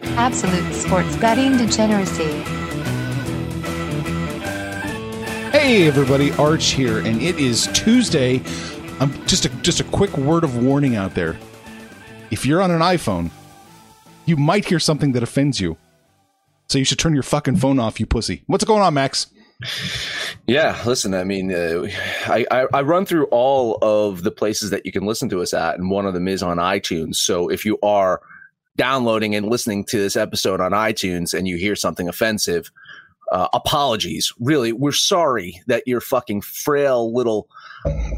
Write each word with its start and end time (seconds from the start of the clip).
Absolute 0.00 0.74
sports 0.74 1.16
betting 1.16 1.56
degeneracy. 1.56 2.30
Hey 5.50 5.86
everybody, 5.86 6.32
Arch 6.32 6.72
here, 6.72 6.98
and 6.98 7.20
it 7.22 7.38
is 7.38 7.68
Tuesday. 7.68 8.42
Um, 9.00 9.12
just 9.26 9.46
a 9.46 9.48
just 9.62 9.80
a 9.80 9.84
quick 9.84 10.16
word 10.18 10.44
of 10.44 10.62
warning 10.62 10.96
out 10.96 11.14
there. 11.14 11.38
If 12.30 12.44
you're 12.44 12.60
on 12.60 12.70
an 12.70 12.80
iPhone, 12.80 13.30
you 14.26 14.36
might 14.36 14.66
hear 14.66 14.78
something 14.78 15.12
that 15.12 15.22
offends 15.22 15.60
you. 15.60 15.76
So 16.68 16.78
you 16.78 16.84
should 16.84 16.98
turn 16.98 17.14
your 17.14 17.22
fucking 17.22 17.56
phone 17.56 17.78
off, 17.78 17.98
you 17.98 18.06
pussy. 18.06 18.42
What's 18.46 18.64
going 18.64 18.82
on, 18.82 18.92
Max? 18.94 19.28
Yeah, 20.46 20.80
listen. 20.84 21.14
I 21.14 21.24
mean, 21.24 21.52
uh, 21.52 21.86
I, 22.26 22.44
I, 22.50 22.66
I 22.74 22.82
run 22.82 23.06
through 23.06 23.26
all 23.26 23.78
of 23.80 24.24
the 24.24 24.30
places 24.30 24.70
that 24.70 24.84
you 24.84 24.92
can 24.92 25.06
listen 25.06 25.28
to 25.30 25.40
us 25.40 25.54
at, 25.54 25.78
and 25.78 25.90
one 25.90 26.04
of 26.04 26.12
them 26.12 26.28
is 26.28 26.42
on 26.42 26.58
iTunes. 26.58 27.16
So 27.16 27.48
if 27.48 27.64
you 27.64 27.78
are 27.82 28.20
downloading 28.76 29.34
and 29.34 29.46
listening 29.46 29.84
to 29.84 29.98
this 29.98 30.16
episode 30.16 30.60
on 30.60 30.72
iTunes 30.72 31.34
and 31.34 31.48
you 31.48 31.56
hear 31.56 31.76
something 31.76 32.08
offensive, 32.08 32.70
uh, 33.32 33.48
apologies. 33.52 34.32
Really, 34.38 34.72
we're 34.72 34.92
sorry 34.92 35.60
that 35.66 35.86
your 35.86 36.00
fucking 36.00 36.42
frail 36.42 37.12
little 37.14 37.48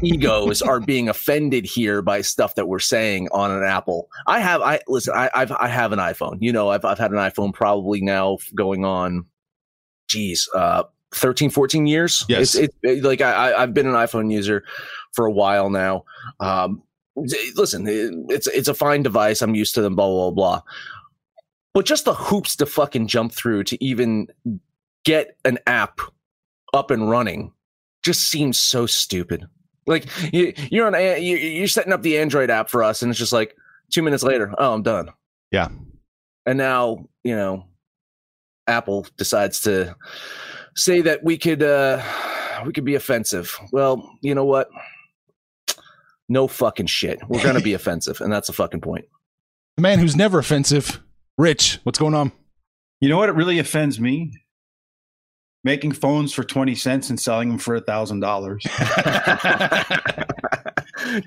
egos 0.03 0.61
are 0.61 0.79
being 0.79 1.09
offended 1.09 1.65
here 1.65 2.01
by 2.01 2.21
stuff 2.21 2.55
that 2.55 2.67
we're 2.67 2.79
saying 2.79 3.27
on 3.31 3.51
an 3.51 3.63
Apple. 3.63 4.09
I 4.27 4.39
have, 4.39 4.61
I 4.61 4.81
listen, 4.87 5.13
I, 5.15 5.29
I've, 5.33 5.51
I 5.51 5.67
have 5.67 5.91
an 5.91 5.99
iPhone. 5.99 6.37
You 6.41 6.53
know, 6.53 6.69
I've, 6.69 6.85
I've 6.85 6.99
had 6.99 7.11
an 7.11 7.17
iPhone 7.17 7.53
probably 7.53 8.01
now 8.01 8.37
going 8.55 8.85
on, 8.85 9.25
geez, 10.07 10.47
uh, 10.53 10.83
13, 11.11 11.49
14 11.49 11.87
years. 11.87 12.23
Yes. 12.29 12.53
It's, 12.55 12.75
it's 12.83 13.03
like 13.03 13.21
I, 13.21 13.53
I've 13.53 13.73
been 13.73 13.87
an 13.87 13.93
iPhone 13.93 14.31
user 14.31 14.63
for 15.13 15.25
a 15.25 15.31
while 15.31 15.69
now. 15.69 16.03
Um, 16.39 16.83
listen, 17.55 17.85
it's 18.29 18.47
it's 18.47 18.67
a 18.67 18.73
fine 18.73 19.03
device. 19.03 19.41
I'm 19.41 19.55
used 19.55 19.75
to 19.75 19.81
them. 19.81 19.95
Blah 19.95 20.07
blah 20.07 20.31
blah. 20.31 20.61
But 21.73 21.85
just 21.85 22.05
the 22.05 22.13
hoops 22.13 22.55
to 22.57 22.65
fucking 22.65 23.07
jump 23.07 23.31
through 23.31 23.63
to 23.65 23.83
even 23.83 24.27
get 25.05 25.37
an 25.45 25.59
app 25.67 25.99
up 26.73 26.91
and 26.91 27.09
running 27.09 27.53
just 28.03 28.23
seems 28.23 28.57
so 28.57 28.85
stupid. 28.85 29.45
Like 29.85 30.07
you, 30.33 30.53
you're 30.71 30.87
on 30.87 31.23
you're 31.23 31.67
setting 31.67 31.93
up 31.93 32.01
the 32.01 32.17
Android 32.17 32.49
app 32.49 32.69
for 32.69 32.83
us, 32.83 33.01
and 33.01 33.09
it's 33.09 33.19
just 33.19 33.33
like 33.33 33.55
two 33.91 34.01
minutes 34.01 34.23
later, 34.23 34.53
oh, 34.57 34.73
I'm 34.73 34.83
done. 34.83 35.09
Yeah. 35.51 35.69
And 36.45 36.57
now 36.57 37.05
you 37.23 37.35
know, 37.35 37.65
Apple 38.67 39.07
decides 39.17 39.61
to 39.61 39.95
say 40.75 41.01
that 41.01 41.23
we 41.23 41.37
could 41.37 41.63
uh 41.63 42.03
we 42.65 42.73
could 42.73 42.85
be 42.85 42.95
offensive. 42.95 43.57
Well, 43.71 44.17
you 44.21 44.35
know 44.35 44.45
what? 44.45 44.69
No 46.29 46.47
fucking 46.47 46.85
shit. 46.85 47.19
We're 47.27 47.43
gonna 47.43 47.59
be 47.59 47.73
offensive, 47.75 48.21
and 48.21 48.31
that's 48.31 48.47
the 48.47 48.53
fucking 48.53 48.81
point. 48.81 49.05
The 49.75 49.81
man 49.81 49.99
who's 49.99 50.15
never 50.15 50.39
offensive, 50.39 51.01
Rich. 51.37 51.79
What's 51.83 51.99
going 51.99 52.13
on? 52.13 52.31
You 53.01 53.09
know 53.09 53.17
what? 53.17 53.29
It 53.29 53.35
really 53.35 53.59
offends 53.59 53.99
me. 53.99 54.31
Making 55.63 55.91
phones 55.91 56.33
for 56.33 56.43
20 56.43 56.73
cents 56.75 57.09
and 57.09 57.19
selling 57.19 57.49
them 57.49 57.57
for 57.57 57.75
a 57.75 57.81
thousand 57.81 58.21
dollars. 58.21 58.63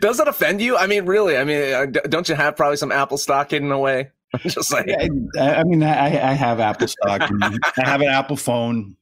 Does 0.00 0.18
that 0.18 0.28
offend 0.28 0.62
you? 0.62 0.76
I 0.76 0.86
mean, 0.86 1.04
really? 1.04 1.36
I 1.36 1.44
mean, 1.44 1.74
uh, 1.74 1.86
don't 2.08 2.28
you 2.28 2.34
have 2.34 2.56
probably 2.56 2.76
some 2.76 2.92
Apple 2.92 3.18
stock 3.18 3.50
hidden 3.50 3.72
away? 3.72 4.10
I'm 4.34 4.40
just 4.48 4.72
like, 4.72 4.88
I, 4.88 5.08
I 5.38 5.64
mean, 5.64 5.82
I, 5.82 6.30
I 6.30 6.32
have 6.32 6.60
Apple 6.60 6.88
stock. 6.88 7.22
I 7.22 7.58
have 7.84 8.00
an 8.00 8.08
Apple 8.08 8.36
phone. 8.36 8.96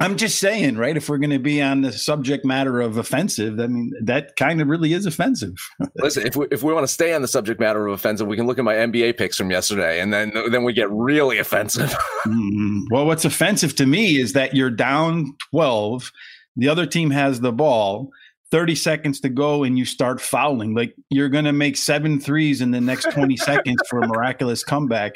I'm 0.00 0.16
just 0.16 0.38
saying, 0.38 0.78
right? 0.78 0.96
If 0.96 1.10
we're 1.10 1.18
going 1.18 1.30
to 1.30 1.38
be 1.38 1.60
on 1.60 1.82
the 1.82 1.92
subject 1.92 2.42
matter 2.42 2.80
of 2.80 2.96
offensive, 2.96 3.60
I 3.60 3.66
mean, 3.66 3.92
that 4.02 4.34
kind 4.36 4.62
of 4.62 4.68
really 4.68 4.94
is 4.94 5.04
offensive. 5.04 5.54
listen, 5.96 6.26
if 6.26 6.36
we 6.36 6.46
if 6.50 6.62
we 6.62 6.72
want 6.72 6.84
to 6.84 6.92
stay 6.92 7.12
on 7.12 7.20
the 7.20 7.28
subject 7.28 7.60
matter 7.60 7.86
of 7.86 7.92
offensive, 7.92 8.26
we 8.26 8.34
can 8.34 8.46
look 8.46 8.58
at 8.58 8.64
my 8.64 8.74
NBA 8.74 9.18
picks 9.18 9.36
from 9.36 9.50
yesterday, 9.50 10.00
and 10.00 10.12
then 10.12 10.32
then 10.50 10.64
we 10.64 10.72
get 10.72 10.90
really 10.90 11.36
offensive. 11.38 11.94
mm, 12.26 12.80
well, 12.90 13.04
what's 13.04 13.26
offensive 13.26 13.76
to 13.76 13.84
me 13.84 14.18
is 14.18 14.32
that 14.32 14.54
you're 14.54 14.70
down 14.70 15.36
12, 15.50 16.10
the 16.56 16.68
other 16.68 16.86
team 16.86 17.10
has 17.10 17.40
the 17.40 17.52
ball. 17.52 18.10
30 18.50 18.74
seconds 18.74 19.20
to 19.20 19.28
go 19.28 19.62
and 19.62 19.78
you 19.78 19.84
start 19.84 20.20
fouling 20.20 20.74
like 20.74 20.92
you're 21.08 21.28
going 21.28 21.44
to 21.44 21.52
make 21.52 21.76
seven 21.76 22.18
threes 22.18 22.60
in 22.60 22.72
the 22.72 22.80
next 22.80 23.08
20 23.12 23.36
seconds 23.36 23.80
for 23.88 24.00
a 24.00 24.08
miraculous 24.08 24.64
comeback 24.64 25.12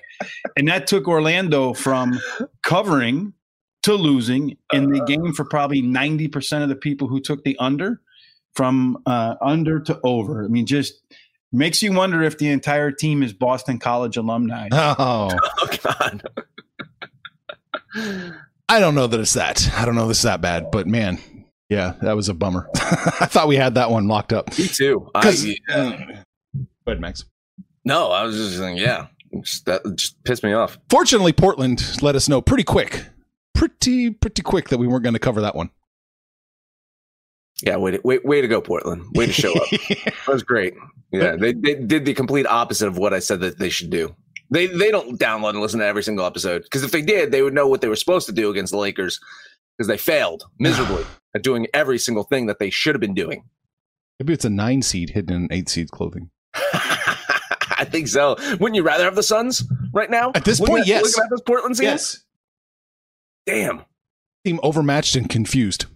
and 0.56 0.68
that 0.68 0.86
took 0.86 1.08
orlando 1.08 1.72
from 1.72 2.20
covering 2.62 3.32
to 3.84 3.94
losing 3.94 4.56
in 4.72 4.88
the 4.88 5.04
game 5.04 5.34
for 5.34 5.44
probably 5.44 5.82
90% 5.82 6.62
of 6.62 6.70
the 6.70 6.74
people 6.74 7.06
who 7.06 7.20
took 7.20 7.44
the 7.44 7.54
under 7.58 8.00
from 8.54 8.96
uh, 9.04 9.34
under 9.42 9.78
to 9.80 10.00
over. 10.02 10.42
I 10.42 10.48
mean, 10.48 10.64
just 10.64 11.02
makes 11.52 11.82
you 11.82 11.92
wonder 11.92 12.22
if 12.22 12.38
the 12.38 12.48
entire 12.48 12.90
team 12.90 13.22
is 13.22 13.34
Boston 13.34 13.78
College 13.78 14.16
alumni. 14.16 14.68
Oh, 14.72 15.30
oh 15.58 15.68
God. 15.84 16.22
I 18.70 18.80
don't 18.80 18.94
know 18.94 19.06
that 19.06 19.20
it's 19.20 19.34
that. 19.34 19.70
I 19.74 19.84
don't 19.84 19.96
know 19.96 20.08
this 20.08 20.18
is 20.18 20.24
that 20.24 20.40
bad, 20.40 20.70
but 20.70 20.86
man, 20.86 21.18
yeah, 21.68 21.92
that 22.00 22.16
was 22.16 22.30
a 22.30 22.34
bummer. 22.34 22.70
I 22.76 23.26
thought 23.26 23.48
we 23.48 23.56
had 23.56 23.74
that 23.74 23.90
one 23.90 24.08
locked 24.08 24.32
up. 24.32 24.58
Me 24.58 24.66
too. 24.66 25.10
I, 25.14 25.30
Go 25.30 25.82
ahead, 26.86 27.00
Max. 27.00 27.26
no, 27.84 28.10
I 28.10 28.22
was 28.22 28.34
just 28.34 28.56
saying, 28.56 28.78
yeah, 28.78 29.08
just, 29.42 29.66
that 29.66 29.82
just 29.94 30.24
pissed 30.24 30.42
me 30.42 30.54
off. 30.54 30.78
Fortunately, 30.88 31.34
Portland 31.34 32.02
let 32.02 32.16
us 32.16 32.30
know 32.30 32.40
pretty 32.40 32.64
quick, 32.64 33.04
pretty 33.68 34.10
pretty 34.10 34.42
quick 34.42 34.68
that 34.68 34.78
we 34.78 34.86
weren't 34.86 35.02
going 35.04 35.14
to 35.14 35.18
cover 35.20 35.40
that 35.42 35.54
one. 35.54 35.70
Yeah, 37.62 37.76
way 37.76 37.92
to, 37.92 38.00
way, 38.02 38.18
way 38.24 38.40
to 38.40 38.48
go, 38.48 38.60
Portland. 38.60 39.04
Way 39.14 39.26
to 39.26 39.32
show 39.32 39.52
up. 39.52 39.70
that 39.70 40.28
was 40.28 40.42
great. 40.42 40.74
Yeah, 41.12 41.36
they, 41.36 41.52
they 41.52 41.76
did 41.76 42.04
the 42.04 42.12
complete 42.12 42.46
opposite 42.46 42.88
of 42.88 42.98
what 42.98 43.14
I 43.14 43.20
said 43.20 43.40
that 43.40 43.58
they 43.58 43.68
should 43.68 43.90
do. 43.90 44.14
They 44.50 44.66
they 44.66 44.90
don't 44.90 45.18
download 45.18 45.50
and 45.50 45.60
listen 45.60 45.80
to 45.80 45.86
every 45.86 46.02
single 46.02 46.26
episode 46.26 46.62
because 46.64 46.82
if 46.82 46.90
they 46.90 47.02
did, 47.02 47.30
they 47.30 47.42
would 47.42 47.54
know 47.54 47.68
what 47.68 47.80
they 47.80 47.88
were 47.88 47.96
supposed 47.96 48.26
to 48.26 48.32
do 48.32 48.50
against 48.50 48.72
the 48.72 48.78
Lakers 48.78 49.20
because 49.76 49.88
they 49.88 49.96
failed 49.96 50.44
miserably 50.58 51.04
at 51.34 51.42
doing 51.42 51.66
every 51.72 51.98
single 51.98 52.24
thing 52.24 52.46
that 52.46 52.58
they 52.58 52.70
should 52.70 52.94
have 52.94 53.00
been 53.00 53.14
doing. 53.14 53.44
Maybe 54.18 54.32
it's 54.32 54.44
a 54.44 54.50
nine 54.50 54.82
seed 54.82 55.10
hidden 55.10 55.34
in 55.44 55.48
eight 55.50 55.68
seed 55.68 55.90
clothing. 55.90 56.30
I 56.54 57.84
think 57.84 58.08
so. 58.08 58.36
Wouldn't 58.60 58.74
you 58.74 58.82
rather 58.82 59.04
have 59.04 59.16
the 59.16 59.22
Suns 59.22 59.64
right 59.92 60.10
now? 60.10 60.32
At 60.34 60.44
this 60.44 60.60
Looking 60.60 60.74
point, 60.74 60.82
at- 60.82 60.88
yes. 60.88 61.02
Looking 61.04 61.24
at 61.24 61.30
this 61.30 61.40
Portland 61.40 61.76
team? 61.76 61.84
Yes, 61.84 62.22
Damn. 63.46 63.82
team 64.44 64.60
overmatched 64.62 65.16
and 65.16 65.28
confused. 65.28 65.86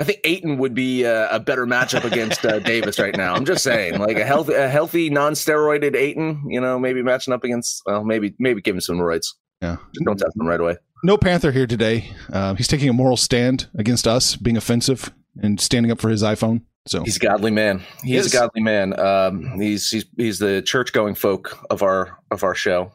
I 0.00 0.04
think 0.04 0.20
Ayton 0.24 0.58
would 0.58 0.74
be 0.74 1.04
uh, 1.06 1.28
a 1.36 1.38
better 1.38 1.66
matchup 1.66 2.04
against 2.04 2.44
uh, 2.44 2.58
Davis 2.60 2.98
right 2.98 3.16
now. 3.16 3.34
I'm 3.34 3.44
just 3.44 3.62
saying, 3.62 3.98
like 4.00 4.16
a 4.18 4.24
healthy, 4.24 4.54
a 4.54 4.68
healthy, 4.68 5.08
non-steroided 5.10 5.94
Ayton, 5.94 6.42
you 6.50 6.60
know, 6.60 6.78
maybe 6.80 7.00
matching 7.02 7.32
up 7.32 7.44
against, 7.44 7.82
well, 7.86 8.02
maybe, 8.04 8.34
maybe 8.40 8.60
give 8.60 8.74
him 8.74 8.80
some 8.80 9.00
rights. 9.00 9.36
Yeah. 9.62 9.76
Just 9.94 10.04
don't 10.04 10.18
test 10.18 10.34
them 10.36 10.46
right 10.48 10.58
away. 10.60 10.76
No 11.04 11.16
Panther 11.16 11.52
here 11.52 11.66
today. 11.66 12.10
Uh, 12.32 12.54
he's 12.54 12.66
taking 12.66 12.88
a 12.88 12.92
moral 12.92 13.16
stand 13.16 13.68
against 13.78 14.08
us, 14.08 14.34
being 14.36 14.56
offensive 14.56 15.12
and 15.40 15.60
standing 15.60 15.92
up 15.92 16.00
for 16.00 16.08
his 16.08 16.22
iPhone. 16.22 16.62
So 16.86 17.02
He's 17.04 17.16
a 17.16 17.20
godly 17.20 17.50
man. 17.50 17.78
He's 18.02 18.24
Yes. 18.24 18.34
a 18.34 18.38
godly 18.38 18.62
man. 18.62 18.98
Um, 18.98 19.58
he's 19.60 19.88
he's 19.90 20.04
he's 20.18 20.38
the 20.38 20.60
church-going 20.60 21.14
folk 21.14 21.56
of 21.70 21.82
our 21.82 22.18
of 22.30 22.42
our 22.44 22.54
show. 22.54 22.92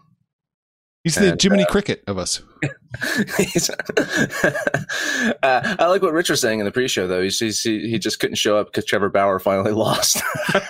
He's 1.03 1.15
the 1.15 1.31
and, 1.31 1.41
Jiminy 1.41 1.65
Cricket 1.65 2.03
of 2.07 2.17
us. 2.17 2.41
He's- 3.37 3.69
uh, 3.69 3.75
I 5.79 5.87
like 5.87 6.01
what 6.01 6.13
Rich 6.13 6.29
was 6.29 6.41
saying 6.41 6.59
in 6.59 6.65
the 6.65 6.71
pre-show, 6.71 7.07
though. 7.07 7.21
He's, 7.21 7.39
he's, 7.39 7.61
he 7.61 7.89
he 7.89 7.99
just 7.99 8.19
couldn't 8.19 8.35
show 8.37 8.57
up 8.57 8.67
because 8.67 8.85
Trevor 8.85 9.09
Bauer 9.09 9.39
finally 9.39 9.71
lost. 9.71 10.21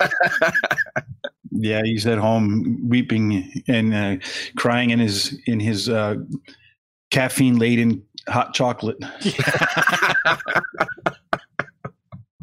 Yeah, 1.52 1.82
he's 1.84 2.06
at 2.06 2.20
home 2.20 2.88
weeping 2.88 3.64
and 3.68 3.94
uh, 3.94 4.16
crying 4.56 4.92
in 4.92 5.00
his 5.00 5.38
in 5.46 5.60
his 5.60 5.90
uh, 5.90 6.16
caffeine 7.12 7.58
laden 7.58 8.04
hot 8.30 8.54
chocolate. 8.54 8.98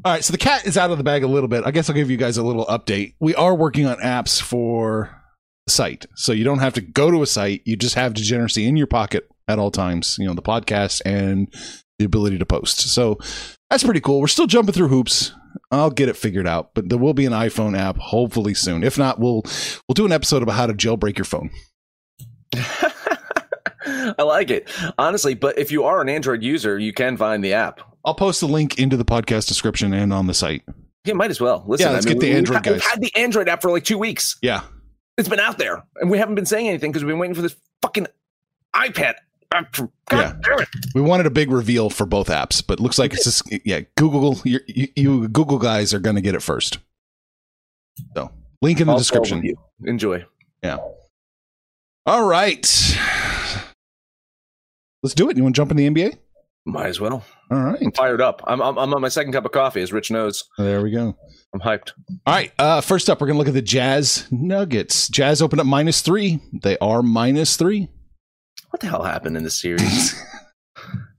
All 0.05 0.13
right, 0.13 0.23
so 0.23 0.33
the 0.33 0.39
cat 0.39 0.67
is 0.67 0.77
out 0.77 0.91
of 0.91 0.99
the 0.99 1.05
bag 1.05 1.23
a 1.23 1.27
little 1.29 1.49
bit. 1.49 1.65
I 1.65 1.71
guess 1.71 1.89
I'll 1.89 1.97
give 1.97 2.11
you 2.11 2.17
guys 2.17 2.37
a 2.37 2.43
little 2.43 2.67
update. 2.67 3.15
We 3.19 3.35
are 3.35 3.55
working 3.55 3.87
on 3.87 3.97
apps 3.99 4.41
for 4.41 5.09
the 5.11 5.17
site. 5.69 6.07
So 6.15 6.33
you 6.33 6.45
don't 6.45 6.59
have 6.61 6.75
to 6.75 6.81
go 6.81 7.11
to 7.11 7.23
a 7.23 7.27
site. 7.27 7.63
You 7.65 7.77
just 7.77 7.95
have 7.95 8.15
degeneracy 8.15 8.67
in 8.67 8.77
your 8.77 8.87
pocket 8.87 9.29
at 9.49 9.59
all 9.59 9.71
times, 9.71 10.17
you 10.19 10.27
know, 10.27 10.35
the 10.35 10.43
podcast 10.43 11.03
and 11.05 11.53
the 11.99 12.05
ability 12.05 12.39
to 12.39 12.47
post. 12.47 12.79
So 12.81 13.19
that's 13.71 13.85
pretty 13.85 14.01
cool. 14.01 14.21
We're 14.21 14.27
still 14.29 14.47
jumping 14.47 14.75
through 14.75 14.89
hoops. 14.89 15.33
I'll 15.71 15.91
get 15.91 16.09
it 16.09 16.17
figured 16.17 16.47
out, 16.47 16.71
but 16.75 16.89
there 16.89 16.99
will 16.99 17.15
be 17.15 17.27
an 17.27 17.33
iPhone 17.33 17.77
app 17.77 17.97
hopefully 17.97 18.55
soon. 18.55 18.85
If 18.85 18.99
not, 18.99 19.19
we'll 19.19 19.43
we'll 19.89 19.95
do 19.95 20.05
an 20.07 20.13
episode 20.13 20.43
about 20.43 20.55
how 20.57 20.67
to 20.67 20.75
jailbreak 20.75 21.19
your 21.19 21.25
phone. 21.25 21.51
I 24.19 24.23
like 24.23 24.51
it 24.51 24.69
honestly. 24.99 25.35
But 25.35 25.59
if 25.59 25.71
you 25.73 25.85
are 25.85 26.01
an 26.01 26.09
Android 26.09 26.43
user, 26.43 26.79
you 26.79 26.93
can 26.93 27.17
find 27.17 27.43
the 27.43 27.53
app. 27.55 27.81
I'll 28.05 28.15
post 28.15 28.41
the 28.41 28.47
link 28.47 28.79
into 28.79 28.97
the 28.97 29.05
podcast 29.05 29.49
description 29.49 29.93
and 29.93 30.13
on 30.13 30.27
the 30.27 30.35
site. 30.35 30.63
Yeah, 31.05 31.15
might 31.15 31.31
as 31.31 31.41
well. 31.41 31.65
Listen, 31.67 31.87
Yeah, 31.89 31.93
let's 31.93 32.07
I 32.07 32.11
mean, 32.11 32.19
get 32.19 32.21
the 32.21 32.29
we've 32.29 32.37
Android 32.39 32.67
We've 32.67 32.75
guys. 32.81 32.85
had 32.85 33.01
the 33.01 33.13
Android 33.17 33.49
app 33.49 33.63
for 33.63 33.71
like 33.71 33.85
two 33.85 33.99
weeks. 33.99 34.37
Yeah. 34.43 34.63
It's 35.19 35.29
been 35.29 35.41
out 35.41 35.59
there, 35.59 35.83
and 36.01 36.11
we 36.11 36.19
haven't 36.19 36.35
been 36.35 36.47
saying 36.47 36.69
anything 36.69 36.93
because 36.93 37.03
we've 37.05 37.13
been 37.13 37.19
waiting 37.19 37.35
for 37.35 37.43
this 37.43 37.57
fucking 37.83 38.07
iPad. 38.75 39.15
Ah, 39.55 39.65
God 39.73 39.89
Yeah. 40.13 40.35
damn 40.43 40.59
it. 40.61 40.69
We 40.95 41.01
wanted 41.01 41.25
a 41.27 41.31
big 41.31 41.51
reveal 41.51 41.89
for 41.89 42.05
both 42.05 42.29
apps, 42.29 42.63
but 42.67 42.81
looks 42.81 42.99
like 42.99 43.15
it's 43.15 43.25
just 43.25 43.43
yeah. 43.65 43.81
Google, 43.97 44.39
you, 44.45 44.61
you, 44.67 45.29
Google 45.29 45.59
guys 45.59 45.95
are 45.95 45.99
going 46.01 46.17
to 46.17 46.23
get 46.23 46.35
it 46.35 46.43
first. 46.43 46.79
So 48.15 48.31
link 48.61 48.81
in 48.81 48.87
the 48.89 48.93
I'll 48.93 48.99
description. 48.99 49.55
Enjoy. 49.85 50.25
Yeah. 50.63 50.79
All 52.05 52.27
right. 52.27 52.61
Let's 55.03 55.15
do 55.15 55.31
it. 55.31 55.37
You 55.37 55.45
want 55.45 55.55
to 55.55 55.59
jump 55.61 55.71
in 55.71 55.77
the 55.77 55.89
NBA? 55.89 56.19
Might 56.67 56.89
as 56.89 56.99
well. 57.01 57.25
All 57.51 57.63
right. 57.63 57.81
I'm 57.81 57.93
fired 57.93 58.21
up. 58.21 58.43
I'm, 58.45 58.61
I'm, 58.61 58.77
I'm 58.77 58.93
on 58.93 59.01
my 59.01 59.09
second 59.09 59.33
cup 59.33 59.45
of 59.45 59.53
coffee, 59.53 59.81
as 59.83 59.93
Rich 59.93 60.11
knows. 60.11 60.45
There 60.59 60.83
we 60.83 60.91
go. 60.91 61.17
I'm 61.55 61.61
hyped. 61.61 61.93
All 62.27 62.35
right. 62.35 62.53
Uh, 62.59 62.81
first 62.81 63.09
up, 63.09 63.21
we're 63.21 63.29
going 63.29 63.37
to 63.37 63.39
look 63.39 63.47
at 63.49 63.55
the 63.55 63.63
Jazz 63.63 64.27
Nuggets. 64.33 65.09
Jazz 65.09 65.41
opened 65.41 65.61
up 65.61 65.67
minus 65.67 66.03
three. 66.03 66.41
They 66.63 66.77
are 66.79 67.03
minus 67.03 67.57
three. 67.57 67.89
What 68.71 68.81
the 68.81 68.89
hell 68.89 69.05
happened 69.05 69.37
in 69.37 69.45
this 69.45 69.61
series? 69.61 70.21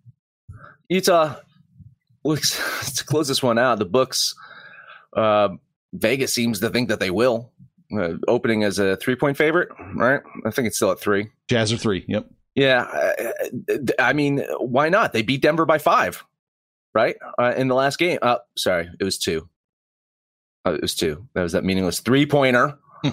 Utah 0.90 1.36
looks 2.26 2.94
to 2.98 3.06
close 3.06 3.30
this 3.30 3.42
one 3.42 3.58
out. 3.58 3.80
The 3.80 3.86
books, 3.86 4.36
uh, 5.16 5.50
Vegas 5.94 6.36
seems 6.36 6.60
to 6.60 6.70
think 6.70 6.90
that 6.90 7.00
they 7.00 7.10
will. 7.10 7.54
Uh, 7.98 8.16
opening 8.28 8.66
as 8.66 8.80
a 8.80 8.98
three 8.98 9.16
point 9.16 9.38
favorite, 9.38 9.70
right? 9.96 10.20
I 10.46 10.52
think 10.52 10.68
it's 10.68 10.76
still 10.76 10.92
at 10.92 11.00
three. 11.00 11.30
Jazz 11.48 11.72
are 11.72 11.78
three. 11.78 12.04
Yep. 12.10 12.28
Yeah, 12.58 12.82
uh, 12.82 13.78
I 14.00 14.14
mean, 14.14 14.44
why 14.58 14.90
not? 14.90 15.14
They 15.14 15.22
beat 15.22 15.44
Denver 15.44 15.68
by 15.68 15.78
five, 15.78 16.26
right? 16.96 17.16
Uh, 17.38 17.54
in 17.56 17.68
the 17.68 17.76
last 17.76 18.00
game. 18.00 18.18
Uh, 18.20 18.40
sorry, 18.58 18.90
it 19.00 19.04
was 19.04 19.20
two. 19.20 19.48
Uh, 20.66 20.74
it 20.74 20.82
was 20.82 20.96
two. 20.96 21.28
That 21.36 21.44
was 21.44 21.52
that 21.52 21.64
meaningless 21.64 22.00
three 22.00 22.26
pointer 22.26 22.80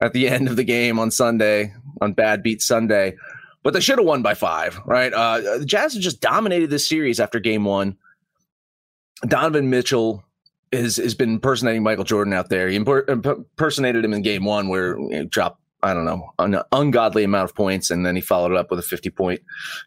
at 0.00 0.12
the 0.12 0.28
end 0.28 0.46
of 0.46 0.54
the 0.54 0.62
game 0.62 1.00
on 1.00 1.10
Sunday 1.10 1.74
on 2.00 2.12
Bad 2.12 2.44
Beat 2.44 2.62
Sunday. 2.62 3.16
But 3.64 3.74
they 3.74 3.80
should 3.80 3.98
have 3.98 4.06
won 4.06 4.22
by 4.22 4.34
five, 4.34 4.80
right? 4.86 5.12
Uh, 5.12 5.58
the 5.58 5.66
Jazz 5.66 5.94
have 5.94 6.02
just 6.02 6.20
dominated 6.20 6.70
this 6.70 6.86
series 6.86 7.18
after 7.18 7.40
game 7.40 7.64
one. 7.64 7.96
Donovan 9.26 9.68
Mitchell 9.68 10.22
has, 10.72 10.96
has 10.96 11.16
been 11.16 11.30
impersonating 11.30 11.82
Michael 11.82 12.04
Jordan 12.04 12.34
out 12.34 12.50
there. 12.50 12.68
He 12.68 12.78
imper- 12.78 13.08
impersonated 13.08 14.04
him 14.04 14.14
in 14.14 14.22
game 14.22 14.44
one, 14.44 14.68
where 14.68 14.96
he 14.96 15.24
dropped, 15.24 15.60
I 15.82 15.94
don't 15.94 16.04
know, 16.04 16.32
an 16.38 16.60
ungodly 16.72 17.24
amount 17.24 17.50
of 17.50 17.56
points, 17.56 17.90
and 17.90 18.06
then 18.06 18.14
he 18.14 18.22
followed 18.22 18.52
it 18.52 18.58
up 18.58 18.70
with 18.70 18.78
a 18.78 18.84
50 18.84 19.10
point 19.10 19.40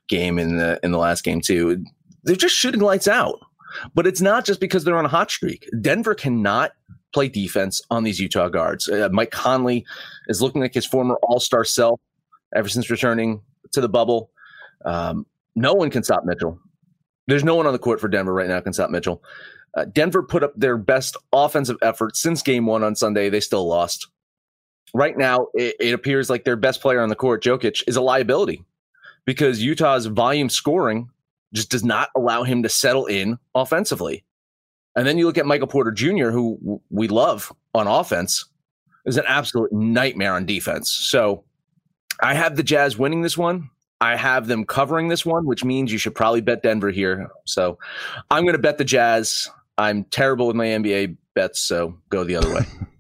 game 0.08 0.38
in 0.38 0.58
the 0.58 0.80
in 0.84 0.92
the 0.92 0.98
last 0.98 1.24
game 1.24 1.42
too. 1.42 1.84
They're 2.24 2.36
just 2.36 2.56
shooting 2.56 2.82
lights 2.82 3.08
out. 3.08 3.40
But 3.94 4.08
it's 4.08 4.22
not 4.22 4.46
just 4.46 4.60
because 4.60 4.84
they're 4.84 4.98
on 4.98 5.06
a 5.06 5.10
hot 5.10 5.30
streak. 5.30 5.70
Denver 5.82 6.16
cannot 6.16 6.72
play 7.14 7.28
defense 7.28 7.82
on 7.90 8.04
these 8.04 8.20
Utah 8.20 8.50
guards. 8.50 8.88
Uh, 8.88 9.10
Mike 9.12 9.32
Conley 9.32 9.86
is 10.28 10.42
looking 10.42 10.62
like 10.62 10.74
his 10.74 10.86
former 10.86 11.16
All 11.24 11.40
Star 11.40 11.64
self 11.64 12.00
ever 12.56 12.70
since 12.70 12.90
returning 12.90 13.42
to 13.74 13.82
the 13.82 13.90
bubble. 13.90 14.32
Um, 14.86 15.26
no 15.56 15.74
one 15.74 15.90
can 15.90 16.04
stop 16.04 16.26
Mitchell. 16.26 16.60
There's 17.28 17.44
no 17.44 17.56
one 17.56 17.66
on 17.66 17.74
the 17.74 17.80
court 17.80 18.00
for 18.00 18.08
Denver 18.08 18.34
right 18.34 18.48
now 18.48 18.60
can 18.60 18.74
stop 18.74 18.90
Mitchell. 18.90 19.24
Uh, 19.76 19.86
Denver 19.86 20.24
put 20.24 20.44
up 20.44 20.54
their 20.56 20.78
best 20.78 21.18
offensive 21.34 21.78
effort 21.82 22.16
since 22.16 22.42
game 22.42 22.66
one 22.66 22.84
on 22.84 22.96
Sunday. 22.96 23.30
They 23.30 23.40
still 23.40 23.68
lost. 23.68 24.08
Right 24.94 25.18
now, 25.18 25.48
it, 25.54 25.76
it 25.80 25.94
appears 25.94 26.30
like 26.30 26.46
their 26.46 26.56
best 26.56 26.82
player 26.82 27.02
on 27.02 27.10
the 27.10 27.16
court, 27.16 27.44
Jokic, 27.44 27.84
is 27.88 27.96
a 27.96 28.02
liability 28.02 28.64
because 29.26 29.62
Utah's 29.62 30.06
volume 30.06 30.50
scoring 30.50 31.10
just 31.54 31.72
does 31.72 31.84
not 31.84 32.10
allow 32.16 32.44
him 32.44 32.64
to 32.64 32.70
settle 32.70 33.06
in 33.06 33.38
offensively. 33.54 34.24
And 34.96 35.06
then 35.06 35.18
you 35.18 35.26
look 35.26 35.38
at 35.38 35.46
Michael 35.46 35.68
Porter 35.68 35.92
Jr., 35.92 36.30
who 36.30 36.82
we 36.90 37.08
love 37.08 37.52
on 37.74 37.88
offense, 37.88 38.46
is 39.06 39.18
an 39.18 39.26
absolute 39.28 39.72
nightmare 39.72 40.34
on 40.34 40.46
defense. 40.46 40.92
So 40.92 41.44
I 42.22 42.34
have 42.34 42.56
the 42.56 42.64
Jazz 42.64 42.98
winning 42.98 43.22
this 43.22 43.38
one. 43.38 43.70
I 44.02 44.16
have 44.16 44.48
them 44.48 44.66
covering 44.66 45.08
this 45.08 45.26
one, 45.26 45.46
which 45.46 45.64
means 45.64 45.92
you 45.92 45.98
should 45.98 46.16
probably 46.16 46.42
bet 46.42 46.64
Denver 46.64 46.92
here. 46.92 47.30
So 47.46 47.78
I'm 48.30 48.44
going 48.44 48.56
to 48.56 48.62
bet 48.62 48.78
the 48.78 48.84
Jazz. 48.84 49.50
I'm 49.78 50.04
terrible 50.06 50.48
with 50.48 50.56
my 50.56 50.68
NBA 50.68 51.18
bets, 51.34 51.62
so 51.62 51.98
go 52.10 52.24
the 52.24 52.36
other 52.36 52.54
way. 52.54 52.62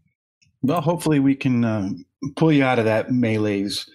Well, 0.65 0.81
hopefully 0.81 1.19
we 1.19 1.35
can 1.35 1.63
uh, 1.63 1.89
pull 2.35 2.51
you 2.51 2.63
out 2.63 2.79
of 2.79 2.85
that 2.85 3.09
melee's. 3.09 3.87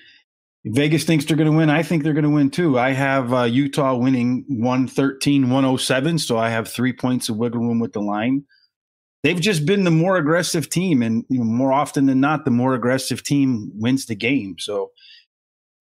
Vegas 0.64 1.02
thinks 1.02 1.24
they're 1.24 1.36
going 1.36 1.50
to 1.50 1.56
win. 1.56 1.68
I 1.68 1.82
think 1.82 2.04
they're 2.04 2.12
going 2.12 2.22
to 2.22 2.30
win 2.30 2.48
too. 2.48 2.78
I 2.78 2.92
have 2.92 3.32
uh, 3.32 3.42
Utah 3.42 3.96
winning 3.96 4.44
113 4.46 5.50
107. 5.50 6.18
So 6.18 6.38
I 6.38 6.48
have 6.50 6.68
three 6.68 6.92
points 6.92 7.28
of 7.28 7.38
wiggle 7.38 7.60
room 7.60 7.80
with 7.80 7.92
the 7.92 8.00
line. 8.00 8.44
They've 9.24 9.40
just 9.40 9.66
been 9.66 9.82
the 9.82 9.90
more 9.90 10.16
aggressive 10.16 10.70
team. 10.70 11.02
And 11.02 11.24
you 11.28 11.38
know, 11.38 11.44
more 11.44 11.72
often 11.72 12.06
than 12.06 12.20
not, 12.20 12.44
the 12.44 12.52
more 12.52 12.74
aggressive 12.74 13.24
team 13.24 13.72
wins 13.74 14.06
the 14.06 14.14
game. 14.14 14.54
So 14.60 14.92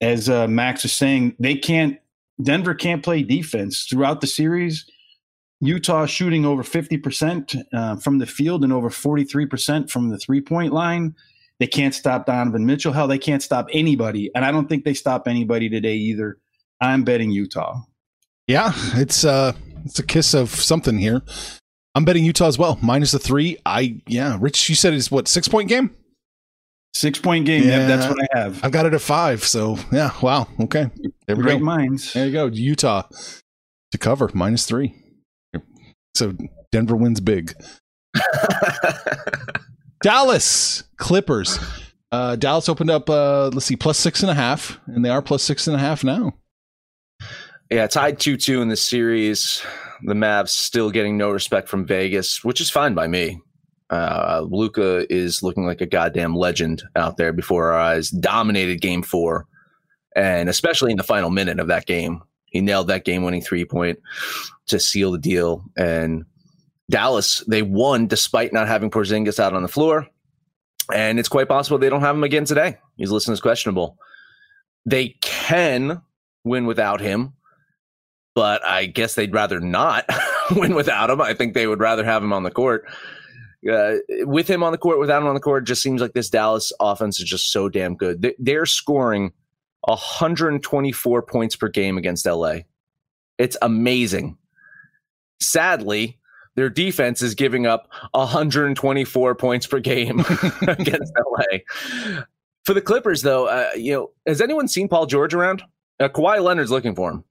as 0.01 0.27
uh, 0.27 0.47
Max 0.47 0.85
is 0.85 0.93
saying, 0.93 1.35
they 1.37 1.53
can't, 1.53 1.99
Denver 2.41 2.73
can't 2.73 3.03
play 3.03 3.21
defense 3.21 3.85
throughout 3.87 4.21
the 4.21 4.27
series. 4.27 4.89
Utah 5.61 6.05
shooting 6.05 6.45
over 6.45 6.63
50% 6.63 7.63
uh, 7.73 7.95
from 7.97 8.17
the 8.19 8.25
field 8.25 8.63
and 8.63 8.71
over 8.71 8.89
43% 8.89 9.89
from 9.89 10.09
the 10.09 10.17
three 10.17 10.41
point 10.41 10.73
line. 10.73 11.15
They 11.59 11.67
can't 11.67 11.93
stop 11.93 12.25
Donovan 12.25 12.65
Mitchell. 12.65 12.93
Hell, 12.93 13.07
they 13.07 13.17
can't 13.17 13.43
stop 13.43 13.67
anybody. 13.73 14.31
And 14.33 14.45
I 14.45 14.51
don't 14.51 14.69
think 14.69 14.85
they 14.85 14.93
stop 14.93 15.27
anybody 15.27 15.69
today 15.69 15.95
either. 15.95 16.37
I'm 16.79 17.03
betting 17.03 17.31
Utah. 17.31 17.81
Yeah, 18.47 18.71
it's 18.95 19.25
uh 19.25 19.53
it's 19.85 19.99
a 19.99 20.03
kiss 20.03 20.33
of 20.33 20.49
something 20.49 20.97
here. 20.97 21.21
I'm 21.95 22.05
betting 22.05 22.23
Utah 22.23 22.47
as 22.47 22.57
well. 22.57 22.79
Minus 22.81 23.11
the 23.11 23.19
three. 23.19 23.57
I 23.65 24.01
yeah, 24.07 24.37
Rich, 24.39 24.69
you 24.69 24.75
said 24.75 24.93
it's 24.93 25.11
what 25.11 25.27
six 25.27 25.47
point 25.49 25.67
game? 25.67 25.93
Six 26.93 27.19
point 27.19 27.45
game. 27.45 27.63
Yeah. 27.63 27.85
that's 27.87 28.07
what 28.07 28.17
I 28.21 28.39
have. 28.39 28.63
I've 28.63 28.71
got 28.71 28.85
it 28.85 28.93
at 28.93 29.01
five. 29.01 29.43
So 29.43 29.77
yeah, 29.91 30.11
wow. 30.21 30.47
Okay. 30.61 30.89
There 31.27 31.35
we 31.35 31.43
Great 31.43 31.59
go. 31.59 31.65
minds. 31.65 32.13
There 32.13 32.25
you 32.25 32.31
go. 32.31 32.45
Utah 32.45 33.03
to 33.91 33.97
cover 33.97 34.29
minus 34.33 34.65
three. 34.65 34.95
So 36.15 36.33
Denver 36.71 36.95
wins 36.95 37.19
big. 37.19 37.53
Dallas 40.01 40.83
Clippers. 40.97 41.59
Uh, 42.11 42.35
Dallas 42.35 42.67
opened 42.69 42.89
up, 42.89 43.09
uh, 43.09 43.49
let's 43.49 43.65
see, 43.65 43.75
plus 43.75 43.97
six 43.97 44.21
and 44.21 44.31
a 44.31 44.33
half, 44.33 44.79
and 44.87 45.05
they 45.05 45.09
are 45.09 45.21
plus 45.21 45.43
six 45.43 45.67
and 45.67 45.75
a 45.75 45.79
half 45.79 46.03
now. 46.03 46.33
Yeah, 47.69 47.85
tied 47.85 48.19
2 48.19 48.37
2 48.37 48.61
in 48.61 48.69
the 48.69 48.75
series. 48.75 49.63
The 50.03 50.15
Mavs 50.15 50.49
still 50.49 50.89
getting 50.89 51.17
no 51.17 51.29
respect 51.29 51.69
from 51.69 51.85
Vegas, 51.85 52.43
which 52.43 52.61
is 52.61 52.71
fine 52.71 52.95
by 52.95 53.07
me. 53.07 53.39
Uh, 53.91 54.45
Luka 54.49 55.11
is 55.13 55.43
looking 55.43 55.65
like 55.65 55.81
a 55.81 55.85
goddamn 55.85 56.35
legend 56.35 56.83
out 56.95 57.17
there 57.17 57.33
before 57.33 57.71
our 57.71 57.79
eyes. 57.79 58.09
Dominated 58.09 58.81
game 58.81 59.03
four, 59.03 59.45
and 60.15 60.49
especially 60.49 60.91
in 60.91 60.97
the 60.97 61.03
final 61.03 61.29
minute 61.29 61.59
of 61.59 61.67
that 61.67 61.85
game. 61.85 62.21
He 62.51 62.61
nailed 62.61 62.87
that 62.87 63.05
game 63.05 63.23
winning 63.23 63.41
three 63.41 63.65
point 63.65 63.99
to 64.67 64.79
seal 64.79 65.11
the 65.11 65.17
deal. 65.17 65.63
And 65.77 66.25
Dallas, 66.89 67.43
they 67.47 67.61
won 67.61 68.07
despite 68.07 68.53
not 68.53 68.67
having 68.67 68.89
Porzingis 68.91 69.39
out 69.39 69.53
on 69.53 69.61
the 69.61 69.67
floor. 69.67 70.07
And 70.93 71.19
it's 71.19 71.29
quite 71.29 71.47
possible 71.47 71.77
they 71.77 71.89
don't 71.89 72.01
have 72.01 72.15
him 72.15 72.23
again 72.23 72.45
today. 72.45 72.77
He's 72.97 73.11
listed 73.11 73.33
as 73.33 73.41
questionable. 73.41 73.97
They 74.85 75.17
can 75.21 76.01
win 76.43 76.65
without 76.65 77.01
him 77.01 77.33
but 78.35 78.63
I 78.63 78.85
guess 78.85 79.15
they'd 79.15 79.33
rather 79.33 79.59
not 79.59 80.05
win 80.55 80.73
without 80.73 81.09
him. 81.09 81.19
I 81.19 81.33
think 81.33 81.53
they 81.53 81.67
would 81.67 81.81
rather 81.81 82.05
have 82.05 82.23
him 82.23 82.31
on 82.31 82.43
the 82.43 82.51
court. 82.51 82.85
Uh, 83.69 83.95
with 84.19 84.47
him 84.47 84.63
on 84.63 84.71
the 84.71 84.77
court, 84.77 84.97
without 84.99 85.21
him 85.21 85.27
on 85.27 85.33
the 85.33 85.41
court, 85.41 85.65
just 85.65 85.81
seems 85.81 85.99
like 85.99 86.13
this 86.13 86.29
Dallas 86.29 86.71
offense 86.79 87.19
is 87.19 87.25
just 87.27 87.51
so 87.51 87.67
damn 87.67 87.95
good. 87.95 88.21
They- 88.21 88.35
They're 88.39 88.65
scoring 88.67 89.33
124 89.81 91.21
points 91.23 91.55
per 91.55 91.69
game 91.69 91.97
against 91.97 92.25
LA. 92.25 92.59
It's 93.37 93.57
amazing. 93.61 94.37
Sadly, 95.41 96.19
their 96.55 96.69
defense 96.69 97.21
is 97.21 97.35
giving 97.35 97.65
up 97.65 97.87
124 98.11 99.35
points 99.35 99.65
per 99.65 99.79
game 99.79 100.19
against 100.67 101.13
LA. 101.17 101.59
For 102.65 102.73
the 102.73 102.81
Clippers, 102.81 103.21
though, 103.21 103.47
uh, 103.47 103.69
you 103.75 103.93
know, 103.93 104.11
has 104.27 104.41
anyone 104.41 104.67
seen 104.67 104.89
Paul 104.89 105.05
George 105.05 105.33
around? 105.33 105.63
Uh, 105.99 106.09
Kawhi 106.09 106.41
Leonard's 106.41 106.71
looking 106.71 106.95
for 106.95 107.11
him. 107.11 107.23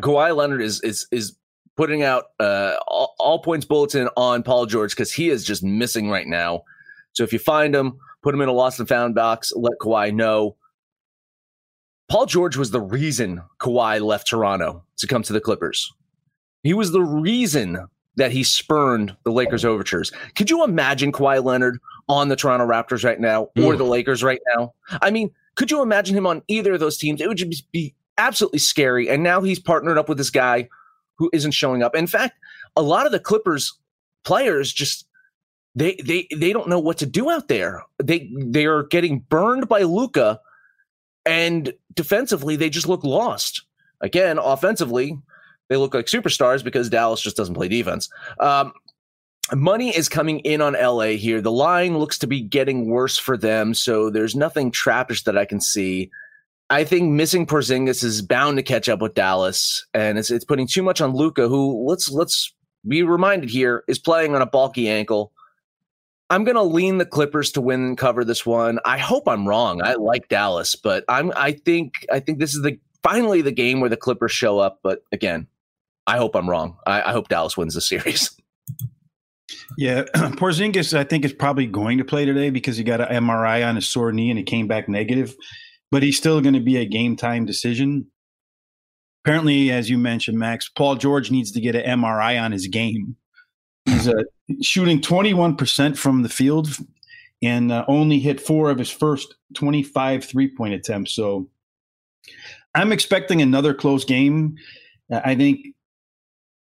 Kawhi 0.00 0.34
Leonard 0.34 0.62
is 0.62 0.80
is 0.82 1.06
is 1.10 1.36
putting 1.76 2.02
out 2.02 2.26
uh, 2.40 2.74
all, 2.86 3.14
all 3.18 3.38
points 3.40 3.66
bulletin 3.66 4.08
on 4.16 4.42
Paul 4.42 4.66
George 4.66 4.92
because 4.92 5.12
he 5.12 5.30
is 5.30 5.44
just 5.44 5.62
missing 5.62 6.08
right 6.10 6.26
now. 6.26 6.62
So 7.12 7.24
if 7.24 7.32
you 7.32 7.38
find 7.38 7.74
him, 7.74 7.98
put 8.22 8.34
him 8.34 8.40
in 8.40 8.48
a 8.48 8.52
lost 8.52 8.78
and 8.78 8.88
found 8.88 9.14
box. 9.14 9.52
Let 9.54 9.78
Kawhi 9.80 10.14
know. 10.14 10.56
Paul 12.08 12.26
George 12.26 12.56
was 12.56 12.70
the 12.70 12.80
reason 12.80 13.42
Kawhi 13.60 14.00
left 14.00 14.28
Toronto 14.28 14.82
to 14.96 15.06
come 15.06 15.22
to 15.22 15.32
the 15.32 15.40
Clippers. 15.40 15.92
He 16.62 16.74
was 16.74 16.92
the 16.92 17.02
reason 17.02 17.86
that 18.16 18.32
he 18.32 18.42
spurned 18.42 19.16
the 19.24 19.30
Lakers 19.30 19.64
oh. 19.64 19.70
overtures. 19.70 20.10
Could 20.34 20.50
you 20.50 20.64
imagine 20.64 21.12
Kawhi 21.12 21.44
Leonard 21.44 21.78
on 22.08 22.28
the 22.28 22.36
Toronto 22.36 22.66
Raptors 22.66 23.04
right 23.04 23.20
now 23.20 23.50
or 23.56 23.74
Ooh. 23.74 23.76
the 23.76 23.84
Lakers 23.84 24.24
right 24.24 24.40
now? 24.56 24.72
I 25.02 25.10
mean, 25.10 25.30
Could 25.58 25.70
you 25.72 25.82
imagine 25.82 26.16
him 26.16 26.26
on 26.26 26.42
either 26.46 26.74
of 26.74 26.80
those 26.80 26.96
teams? 26.96 27.20
It 27.20 27.28
would 27.28 27.36
just 27.36 27.70
be 27.72 27.92
absolutely 28.16 28.60
scary. 28.60 29.08
And 29.08 29.24
now 29.24 29.40
he's 29.42 29.58
partnered 29.58 29.98
up 29.98 30.08
with 30.08 30.16
this 30.16 30.30
guy 30.30 30.68
who 31.16 31.28
isn't 31.32 31.50
showing 31.50 31.82
up. 31.82 31.96
In 31.96 32.06
fact, 32.06 32.38
a 32.76 32.82
lot 32.82 33.06
of 33.06 33.12
the 33.12 33.18
Clippers 33.18 33.74
players 34.24 34.72
just 34.72 35.04
they 35.74 35.96
they 36.04 36.28
they 36.34 36.52
don't 36.52 36.68
know 36.68 36.78
what 36.78 36.98
to 36.98 37.06
do 37.06 37.28
out 37.28 37.48
there. 37.48 37.82
They 38.02 38.30
they 38.36 38.66
are 38.66 38.84
getting 38.84 39.20
burned 39.20 39.68
by 39.68 39.82
Luka, 39.82 40.40
and 41.28 41.74
defensively 41.94 42.56
they 42.56 42.70
just 42.70 42.88
look 42.88 43.04
lost. 43.04 43.62
Again, 44.00 44.38
offensively 44.38 45.18
they 45.68 45.76
look 45.76 45.92
like 45.92 46.06
superstars 46.06 46.64
because 46.64 46.88
Dallas 46.88 47.20
just 47.20 47.36
doesn't 47.36 47.54
play 47.54 47.68
defense. 47.68 48.08
Um, 48.40 48.72
money 49.54 49.94
is 49.94 50.08
coming 50.08 50.40
in 50.40 50.62
on 50.62 50.72
LA 50.72 51.16
here. 51.16 51.42
The 51.42 51.52
line 51.52 51.98
looks 51.98 52.18
to 52.18 52.26
be 52.26 52.40
getting 52.40 52.88
worse 52.88 53.18
for 53.18 53.36
them, 53.36 53.74
so 53.74 54.08
there's 54.08 54.34
nothing 54.34 54.72
trappish 54.72 55.24
that 55.24 55.36
I 55.36 55.44
can 55.44 55.60
see. 55.60 56.10
I 56.70 56.84
think 56.84 57.10
missing 57.10 57.46
Porzingis 57.46 58.02
is 58.02 58.22
bound 58.22 58.56
to 58.56 58.62
catch 58.62 58.88
up 58.88 59.00
with 59.00 59.14
Dallas, 59.14 59.86
and 59.92 60.18
it's 60.18 60.30
it's 60.30 60.44
putting 60.44 60.66
too 60.66 60.82
much 60.82 61.00
on 61.00 61.14
Luka, 61.14 61.48
who 61.48 61.86
let's 61.86 62.10
let's 62.10 62.54
be 62.86 63.02
reminded 63.02 63.50
here 63.50 63.84
is 63.86 63.98
playing 63.98 64.34
on 64.34 64.42
a 64.42 64.46
bulky 64.46 64.88
ankle. 64.88 65.32
I'm 66.30 66.44
going 66.44 66.56
to 66.56 66.62
lean 66.62 66.98
the 66.98 67.06
Clippers 67.06 67.52
to 67.52 67.60
win 67.60 67.82
and 67.84 67.98
cover 67.98 68.24
this 68.24 68.44
one. 68.44 68.78
I 68.84 68.98
hope 68.98 69.26
I'm 69.26 69.48
wrong. 69.48 69.82
I 69.82 69.94
like 69.94 70.28
Dallas, 70.28 70.76
but 70.76 71.04
I'm 71.08 71.32
I 71.36 71.52
think 71.52 72.06
I 72.12 72.20
think 72.20 72.38
this 72.38 72.54
is 72.54 72.62
the 72.62 72.78
finally 73.02 73.40
the 73.40 73.52
game 73.52 73.80
where 73.80 73.90
the 73.90 73.96
Clippers 73.96 74.32
show 74.32 74.58
up. 74.58 74.80
But 74.82 75.02
again, 75.12 75.46
I 76.06 76.18
hope 76.18 76.36
I'm 76.36 76.48
wrong. 76.48 76.76
I, 76.86 77.02
I 77.02 77.12
hope 77.12 77.28
Dallas 77.28 77.56
wins 77.56 77.74
the 77.74 77.80
series. 77.80 78.34
Yeah, 79.76 80.02
Porzingis, 80.14 80.96
I 80.96 81.04
think 81.04 81.24
is 81.24 81.32
probably 81.32 81.66
going 81.66 81.98
to 81.98 82.04
play 82.04 82.24
today 82.24 82.50
because 82.50 82.76
he 82.76 82.84
got 82.84 83.00
an 83.00 83.24
MRI 83.24 83.66
on 83.66 83.76
his 83.76 83.88
sore 83.88 84.12
knee 84.12 84.30
and 84.30 84.38
it 84.38 84.44
came 84.44 84.66
back 84.66 84.88
negative, 84.88 85.34
but 85.90 86.02
he's 86.02 86.16
still 86.16 86.40
going 86.40 86.54
to 86.54 86.60
be 86.60 86.76
a 86.76 86.84
game 86.84 87.16
time 87.16 87.44
decision. 87.44 88.06
Apparently, 89.24 89.70
as 89.70 89.90
you 89.90 89.98
mentioned, 89.98 90.38
Max, 90.38 90.68
Paul 90.68 90.96
George 90.96 91.30
needs 91.30 91.52
to 91.52 91.60
get 91.60 91.74
an 91.74 92.00
MRI 92.00 92.40
on 92.40 92.52
his 92.52 92.66
game. 92.66 93.16
He's 93.88 94.08
uh, 94.08 94.22
shooting 94.62 95.00
21% 95.00 95.96
from 95.96 96.22
the 96.22 96.28
field 96.28 96.68
and 97.42 97.72
uh, 97.72 97.84
only 97.88 98.18
hit 98.18 98.40
four 98.40 98.70
of 98.70 98.78
his 98.78 98.90
first 98.90 99.34
25 99.54 100.24
three 100.24 100.48
point 100.48 100.74
attempts. 100.74 101.14
So 101.14 101.48
I'm 102.74 102.92
expecting 102.92 103.40
another 103.40 103.74
close 103.74 104.04
game. 104.04 104.56
I 105.10 105.34
think 105.34 105.68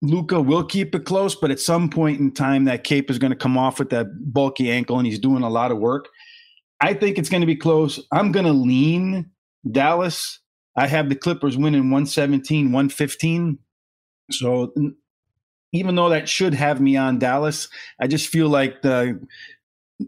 Luka 0.02 0.40
will 0.40 0.64
keep 0.64 0.94
it 0.94 1.04
close, 1.04 1.34
but 1.34 1.50
at 1.50 1.60
some 1.60 1.88
point 1.88 2.20
in 2.20 2.30
time, 2.32 2.64
that 2.66 2.84
cape 2.84 3.10
is 3.10 3.18
going 3.18 3.32
to 3.32 3.36
come 3.36 3.56
off 3.56 3.78
with 3.78 3.90
that 3.90 4.06
bulky 4.32 4.70
ankle, 4.70 4.98
and 4.98 5.06
he's 5.06 5.18
doing 5.18 5.42
a 5.42 5.50
lot 5.50 5.72
of 5.72 5.78
work. 5.78 6.08
I 6.80 6.94
think 6.94 7.18
it's 7.18 7.28
going 7.28 7.40
to 7.40 7.46
be 7.46 7.56
close. 7.56 7.98
I'm 8.12 8.30
going 8.30 8.46
to 8.46 8.52
lean 8.52 9.30
Dallas. 9.70 10.38
I 10.76 10.86
have 10.86 11.08
the 11.08 11.16
Clippers 11.16 11.56
winning 11.56 11.90
117, 11.90 12.66
115. 12.66 13.58
So 14.30 14.72
even 15.72 15.94
though 15.94 16.08
that 16.10 16.28
should 16.28 16.54
have 16.54 16.80
me 16.80 16.96
on 16.96 17.18
Dallas, 17.18 17.68
I 18.00 18.06
just 18.06 18.28
feel 18.28 18.48
like 18.48 18.82
the 18.82 19.20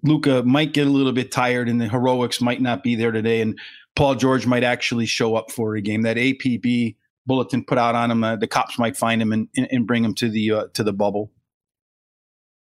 Luka 0.02 0.42
might 0.42 0.72
get 0.72 0.86
a 0.86 0.90
little 0.90 1.12
bit 1.12 1.32
tired, 1.32 1.68
and 1.68 1.80
the 1.80 1.88
heroics 1.88 2.40
might 2.40 2.60
not 2.60 2.82
be 2.82 2.94
there 2.94 3.12
today, 3.12 3.40
and 3.40 3.58
Paul 3.96 4.14
George 4.14 4.46
might 4.46 4.64
actually 4.64 5.06
show 5.06 5.34
up 5.34 5.50
for 5.50 5.74
a 5.74 5.80
game. 5.80 6.02
That 6.02 6.16
APB 6.16 6.96
bulletin 7.26 7.64
put 7.64 7.78
out 7.78 7.94
on 7.94 8.10
him. 8.10 8.24
Uh, 8.24 8.36
the 8.36 8.46
cops 8.46 8.78
might 8.78 8.96
find 8.96 9.20
him 9.20 9.32
and, 9.32 9.48
and 9.56 9.86
bring 9.86 10.04
him 10.04 10.14
to 10.14 10.28
the 10.28 10.50
uh, 10.52 10.64
to 10.74 10.82
the 10.82 10.92
bubble. 10.92 11.30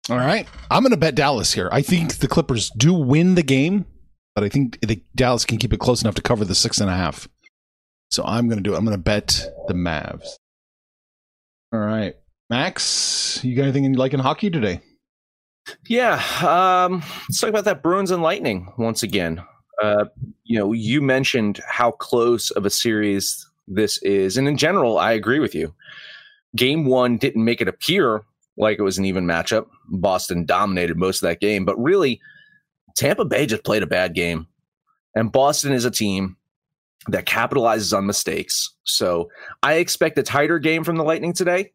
All 0.10 0.18
right, 0.18 0.48
I'm 0.70 0.84
going 0.84 0.92
to 0.92 0.98
bet 0.98 1.16
Dallas 1.16 1.54
here. 1.54 1.70
I 1.72 1.82
think 1.82 2.16
the 2.16 2.28
Clippers 2.28 2.70
do 2.72 2.94
win 2.94 3.36
the 3.36 3.44
game, 3.44 3.86
but 4.36 4.44
I 4.44 4.50
think 4.50 4.80
the 4.82 5.02
Dallas 5.16 5.46
can 5.46 5.58
keep 5.58 5.72
it 5.72 5.80
close 5.80 6.02
enough 6.02 6.16
to 6.16 6.22
cover 6.22 6.44
the 6.44 6.56
six 6.56 6.82
and 6.82 6.90
a 6.90 6.96
half. 6.96 7.30
So 8.12 8.24
I'm 8.26 8.48
going 8.48 8.58
to 8.58 8.64
do 8.64 8.74
it. 8.74 8.78
I'm 8.78 8.86
going 8.86 8.98
to 8.98 9.02
bet 9.02 9.46
the 9.68 9.74
Mavs. 9.74 10.28
All 11.72 11.80
right, 11.80 12.16
Max, 12.50 13.40
you 13.44 13.56
got 13.56 13.64
anything 13.64 13.86
you 13.86 13.94
like 13.94 14.14
in 14.14 14.20
hockey 14.20 14.50
today? 14.50 14.82
Yeah, 15.88 16.22
um, 16.42 17.02
let's 17.30 17.40
talk 17.40 17.50
about 17.50 17.66
that 17.66 17.82
Bruins 17.82 18.12
and 18.12 18.22
Lightning 18.22 18.72
once 18.78 19.02
again. 19.02 19.42
Uh, 19.82 20.06
you 20.44 20.60
know, 20.60 20.74
you 20.74 21.02
mentioned 21.02 21.62
how 21.68 21.92
close 21.92 22.52
of 22.52 22.66
a 22.66 22.70
series 22.70 23.48
this 23.68 23.98
is. 24.04 24.38
And 24.38 24.48
in 24.48 24.58
general, 24.58 24.98
I 24.98 25.14
agree 25.14 25.40
with 25.40 25.56
you. 25.56 25.74
Game 26.56 26.86
one 26.86 27.18
didn't 27.18 27.44
make 27.44 27.62
it 27.62 27.68
appear 27.68 28.24
like 28.58 28.78
it 28.78 28.84
was 28.84 28.98
an 28.98 29.06
even 29.06 29.26
matchup. 29.26 29.68
Boston 29.88 30.46
dominated 30.46 30.98
most 30.98 31.24
of 31.24 31.30
that 31.30 31.40
game, 31.40 31.66
but 31.66 31.82
really, 31.82 32.22
Tampa 32.96 33.26
Bay 33.26 33.46
just 33.46 33.64
played 33.64 33.84
a 33.84 33.88
bad 33.88 34.14
game. 34.14 34.48
And 35.16 35.32
Boston 35.32 35.74
is 35.74 35.86
a 35.86 35.92
team 35.92 36.38
that 37.08 37.26
capitalizes 37.26 37.96
on 37.96 38.06
mistakes. 38.06 38.72
So 38.84 39.30
I 39.64 39.76
expect 39.76 40.18
a 40.18 40.24
tighter 40.24 40.60
game 40.60 40.84
from 40.84 40.98
the 40.98 41.04
Lightning 41.04 41.34
today. 41.34 41.72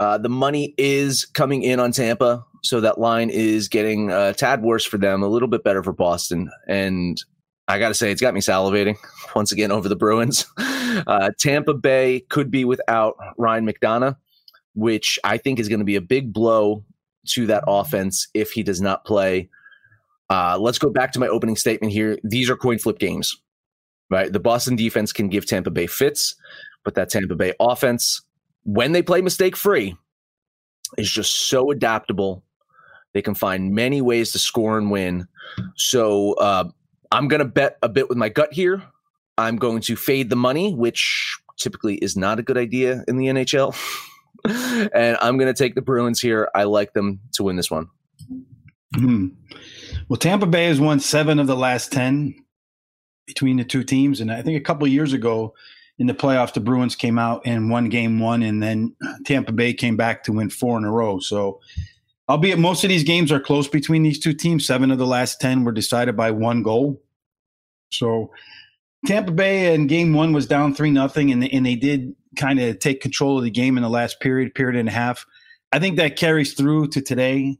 Uh, 0.00 0.18
the 0.18 0.28
money 0.28 0.74
is 0.76 1.24
coming 1.24 1.62
in 1.62 1.78
on 1.78 1.92
Tampa, 1.92 2.44
so 2.62 2.80
that 2.80 2.98
line 2.98 3.30
is 3.30 3.68
getting 3.68 4.10
a 4.10 4.34
tad 4.34 4.62
worse 4.62 4.84
for 4.84 4.98
them, 4.98 5.22
a 5.22 5.28
little 5.28 5.48
bit 5.48 5.62
better 5.62 5.82
for 5.82 5.92
Boston. 5.92 6.50
And 6.66 7.22
I 7.68 7.78
got 7.78 7.88
to 7.88 7.94
say, 7.94 8.10
it's 8.10 8.20
got 8.20 8.34
me 8.34 8.40
salivating 8.40 8.96
once 9.36 9.52
again 9.52 9.70
over 9.70 9.88
the 9.88 9.96
Bruins. 9.96 10.46
Uh, 11.08 11.30
Tampa 11.40 11.74
Bay 11.74 12.20
could 12.28 12.52
be 12.52 12.64
without 12.64 13.16
Ryan 13.36 13.66
McDonagh, 13.66 14.14
which 14.74 15.18
I 15.24 15.38
think 15.38 15.58
is 15.58 15.68
going 15.68 15.80
to 15.80 15.84
be 15.84 15.96
a 15.96 16.00
big 16.00 16.32
blow 16.32 16.84
to 17.30 17.46
that 17.46 17.64
offense 17.66 18.28
if 18.32 18.52
he 18.52 18.62
does 18.62 18.80
not 18.80 19.04
play. 19.04 19.48
Uh, 20.30 20.56
let's 20.58 20.78
go 20.78 20.90
back 20.90 21.12
to 21.12 21.18
my 21.18 21.26
opening 21.26 21.56
statement 21.56 21.92
here. 21.92 22.18
These 22.22 22.48
are 22.48 22.56
coin 22.56 22.78
flip 22.78 22.98
games, 22.98 23.34
right? 24.10 24.32
The 24.32 24.40
Boston 24.40 24.76
defense 24.76 25.12
can 25.12 25.28
give 25.28 25.46
Tampa 25.46 25.70
Bay 25.70 25.86
fits, 25.86 26.34
but 26.84 26.94
that 26.94 27.10
Tampa 27.10 27.34
Bay 27.34 27.54
offense, 27.60 28.22
when 28.64 28.92
they 28.92 29.02
play 29.02 29.20
mistake 29.20 29.56
free, 29.56 29.96
is 30.98 31.10
just 31.10 31.48
so 31.48 31.70
adaptable. 31.70 32.42
They 33.12 33.22
can 33.22 33.34
find 33.34 33.74
many 33.74 34.00
ways 34.00 34.32
to 34.32 34.38
score 34.38 34.76
and 34.76 34.90
win. 34.90 35.28
So, 35.76 36.32
uh, 36.34 36.68
I'm 37.12 37.28
going 37.28 37.38
to 37.38 37.44
bet 37.44 37.78
a 37.82 37.88
bit 37.88 38.08
with 38.08 38.18
my 38.18 38.28
gut 38.28 38.52
here. 38.52 38.82
I'm 39.38 39.56
going 39.56 39.80
to 39.82 39.94
fade 39.94 40.30
the 40.30 40.36
money, 40.36 40.74
which 40.74 41.38
typically 41.56 41.94
is 41.96 42.16
not 42.16 42.40
a 42.40 42.42
good 42.42 42.58
idea 42.58 43.04
in 43.06 43.16
the 43.16 43.26
NHL. 43.26 43.76
and 44.92 45.16
I'm 45.20 45.38
going 45.38 45.52
to 45.52 45.56
take 45.56 45.74
the 45.74 45.82
Bruins 45.82 46.20
here. 46.20 46.48
I 46.54 46.64
like 46.64 46.92
them 46.92 47.20
to 47.34 47.44
win 47.44 47.56
this 47.56 47.70
one. 47.70 47.88
Hmm. 48.94 49.28
Well, 50.08 50.18
Tampa 50.18 50.46
Bay 50.46 50.66
has 50.66 50.80
won 50.80 51.00
seven 51.00 51.38
of 51.38 51.46
the 51.46 51.56
last 51.56 51.92
10 51.92 52.34
between 53.26 53.56
the 53.56 53.64
two 53.64 53.84
teams. 53.84 54.20
And 54.20 54.30
I 54.30 54.42
think 54.42 54.60
a 54.60 54.64
couple 54.64 54.86
years 54.86 55.12
ago 55.12 55.54
in 55.98 56.06
the 56.06 56.14
playoffs, 56.14 56.52
the 56.52 56.60
Bruins 56.60 56.96
came 56.96 57.18
out 57.18 57.42
and 57.44 57.70
won 57.70 57.88
game 57.88 58.18
one, 58.18 58.42
and 58.42 58.62
then 58.62 58.94
Tampa 59.24 59.52
Bay 59.52 59.72
came 59.72 59.96
back 59.96 60.24
to 60.24 60.32
win 60.32 60.50
four 60.50 60.76
in 60.76 60.84
a 60.84 60.90
row. 60.90 61.20
So 61.20 61.60
albeit 62.28 62.58
most 62.58 62.84
of 62.84 62.88
these 62.88 63.04
games 63.04 63.30
are 63.30 63.40
close 63.40 63.68
between 63.68 64.02
these 64.02 64.18
two 64.18 64.32
teams. 64.32 64.66
Seven 64.66 64.90
of 64.90 64.98
the 64.98 65.06
last 65.06 65.40
10 65.40 65.64
were 65.64 65.72
decided 65.72 66.16
by 66.16 66.30
one 66.30 66.62
goal. 66.62 67.00
So 67.90 68.32
Tampa 69.06 69.32
Bay 69.32 69.74
in 69.74 69.86
game 69.86 70.12
one 70.14 70.32
was 70.32 70.46
down 70.46 70.74
3 70.74 70.90
nothing, 70.90 71.30
and, 71.30 71.44
and 71.44 71.64
they 71.64 71.76
did 71.76 72.14
kind 72.36 72.58
of 72.58 72.78
take 72.80 73.00
control 73.00 73.38
of 73.38 73.44
the 73.44 73.50
game 73.50 73.76
in 73.76 73.82
the 73.82 73.90
last 73.90 74.20
period, 74.20 74.54
period 74.54 74.78
and 74.78 74.88
a 74.88 74.92
half. 74.92 75.24
I 75.70 75.78
think 75.78 75.96
that 75.96 76.16
carries 76.16 76.54
through 76.54 76.88
to 76.88 77.00
today. 77.00 77.58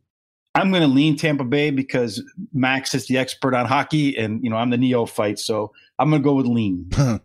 I'm 0.57 0.71
going 0.71 0.83
to 0.83 0.89
lean 0.89 1.17
Tampa 1.17 1.45
Bay 1.45 1.71
because 1.71 2.23
Max 2.53 2.95
is 2.95 3.07
the 3.07 3.19
expert 3.19 3.55
on 3.55 3.67
hockey, 3.67 4.17
and 4.17 4.43
you 4.43 4.51
know 4.51 4.57
I'm 4.57 4.71
the 4.71 4.79
neophyte, 4.79 5.39
so 5.41 5.73
I'm 5.99 6.11
going 6.11 6.23
to 6.23 6.25
go 6.25 6.35
with 6.35 6.47
lean. 6.47 6.91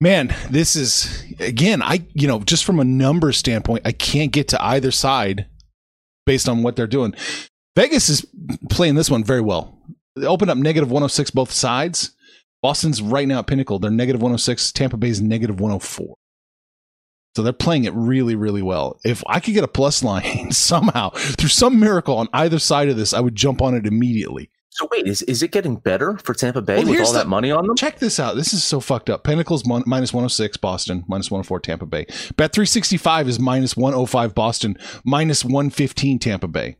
Man, 0.00 0.34
this 0.50 0.76
is 0.76 1.24
again, 1.40 1.82
I 1.82 2.06
you 2.12 2.28
know 2.28 2.40
just 2.40 2.64
from 2.64 2.80
a 2.80 2.84
number 2.84 3.32
standpoint, 3.32 3.86
I 3.86 3.92
can't 3.92 4.32
get 4.32 4.48
to 4.48 4.62
either 4.62 4.90
side 4.90 5.46
based 6.26 6.48
on 6.48 6.62
what 6.62 6.76
they're 6.76 6.86
doing. 6.86 7.14
Vegas 7.76 8.08
is 8.08 8.26
playing 8.70 8.94
this 8.94 9.10
one 9.10 9.24
very 9.24 9.40
well. 9.40 9.78
They 10.16 10.26
opened 10.26 10.50
up 10.50 10.58
negative 10.58 10.90
106 10.90 11.30
both 11.30 11.50
sides. 11.50 12.12
Boston's 12.62 13.02
right 13.02 13.28
now 13.28 13.40
at 13.40 13.46
pinnacle. 13.46 13.78
They're 13.78 13.90
negative 13.90 14.22
106. 14.22 14.72
Tampa 14.72 14.96
Bay's 14.96 15.20
negative 15.20 15.60
104. 15.60 16.16
So 17.36 17.42
they're 17.42 17.52
playing 17.52 17.84
it 17.84 17.92
really, 17.92 18.34
really 18.34 18.62
well. 18.62 18.98
If 19.04 19.22
I 19.26 19.40
could 19.40 19.52
get 19.52 19.62
a 19.62 19.68
plus 19.68 20.02
line 20.02 20.50
somehow 20.52 21.10
through 21.10 21.50
some 21.50 21.78
miracle 21.78 22.16
on 22.16 22.28
either 22.32 22.58
side 22.58 22.88
of 22.88 22.96
this, 22.96 23.12
I 23.12 23.20
would 23.20 23.36
jump 23.36 23.60
on 23.60 23.74
it 23.74 23.86
immediately. 23.86 24.50
So 24.76 24.86
wait, 24.90 25.06
is 25.06 25.22
is 25.22 25.42
it 25.42 25.52
getting 25.52 25.76
better 25.76 26.18
for 26.18 26.34
Tampa 26.34 26.60
Bay 26.60 26.76
well, 26.76 26.90
with 26.90 27.00
all 27.00 27.12
the, 27.14 27.20
that 27.20 27.28
money 27.28 27.50
on 27.50 27.66
them? 27.66 27.76
Check 27.76 27.98
this 27.98 28.20
out. 28.20 28.36
This 28.36 28.52
is 28.52 28.62
so 28.62 28.78
fucked 28.78 29.08
up. 29.08 29.24
Pinnacle's 29.24 29.64
mon- 29.64 29.84
minus 29.86 30.12
106 30.12 30.58
Boston, 30.58 31.02
minus 31.08 31.30
104 31.30 31.60
Tampa 31.60 31.86
Bay. 31.86 32.04
Bet 32.36 32.52
365 32.52 33.26
is 33.26 33.40
minus 33.40 33.74
105 33.74 34.34
Boston, 34.34 34.76
minus 35.02 35.46
115 35.46 36.18
Tampa 36.18 36.46
Bay. 36.46 36.76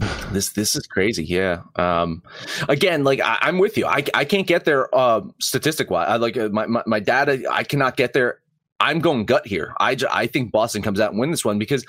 This 0.32 0.52
this 0.54 0.74
is 0.74 0.86
crazy, 0.86 1.24
yeah. 1.24 1.60
Um, 1.76 2.22
again, 2.70 3.04
like 3.04 3.20
I, 3.20 3.36
am 3.42 3.58
with 3.58 3.76
you. 3.76 3.84
I 3.84 4.02
I 4.14 4.24
can't 4.24 4.46
get 4.46 4.64
there 4.64 4.88
uh, 4.94 5.20
statistic 5.42 5.90
wise. 5.90 6.08
I 6.08 6.16
like 6.16 6.38
uh, 6.38 6.48
my, 6.48 6.64
my 6.64 6.82
my 6.86 7.00
data. 7.00 7.44
I 7.50 7.64
cannot 7.64 7.98
get 7.98 8.14
there. 8.14 8.38
I'm 8.80 9.00
going 9.00 9.26
gut 9.26 9.46
here. 9.46 9.74
I 9.78 9.94
I 10.10 10.26
think 10.26 10.52
Boston 10.52 10.80
comes 10.80 11.00
out 11.00 11.10
and 11.10 11.20
win 11.20 11.30
this 11.30 11.44
one 11.44 11.58
because 11.58 11.84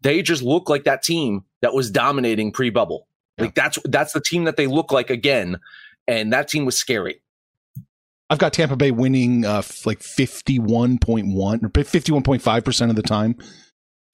they 0.00 0.22
just 0.22 0.42
look 0.42 0.68
like 0.68 0.82
that 0.84 1.04
team 1.04 1.44
that 1.62 1.72
was 1.72 1.88
dominating 1.88 2.50
pre 2.50 2.70
bubble. 2.70 3.06
Like 3.38 3.54
that's 3.54 3.78
that's 3.84 4.12
the 4.12 4.20
team 4.20 4.44
that 4.44 4.56
they 4.56 4.66
look 4.66 4.92
like 4.92 5.10
again. 5.10 5.58
and 6.06 6.32
that 6.32 6.48
team 6.48 6.64
was 6.64 6.78
scary. 6.78 7.20
I've 8.30 8.38
got 8.38 8.52
Tampa 8.52 8.76
Bay 8.76 8.90
winning 8.90 9.44
uh, 9.44 9.62
like 9.84 10.00
51.1 10.00 11.62
or 11.62 11.68
51.5% 11.68 12.90
of 12.90 12.96
the 12.96 13.02
time. 13.02 13.36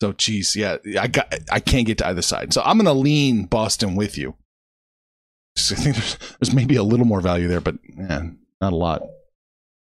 So, 0.02 0.12
geez, 0.12 0.56
yeah, 0.56 0.78
I 0.98 1.06
got 1.06 1.32
I 1.52 1.60
can't 1.60 1.86
get 1.86 1.98
to 1.98 2.06
either 2.08 2.22
side. 2.22 2.52
So 2.52 2.62
I'm 2.64 2.76
going 2.76 2.86
to 2.86 2.92
lean 2.92 3.44
Boston 3.44 3.94
with 3.94 4.18
you. 4.18 4.34
Just, 5.56 5.72
I 5.72 5.74
think 5.76 5.96
there's, 5.96 6.16
there's 6.40 6.54
maybe 6.54 6.76
a 6.76 6.82
little 6.82 7.06
more 7.06 7.20
value 7.20 7.48
there, 7.48 7.60
but 7.60 7.76
man, 7.94 8.38
not 8.60 8.72
a 8.72 8.76
lot. 8.76 9.02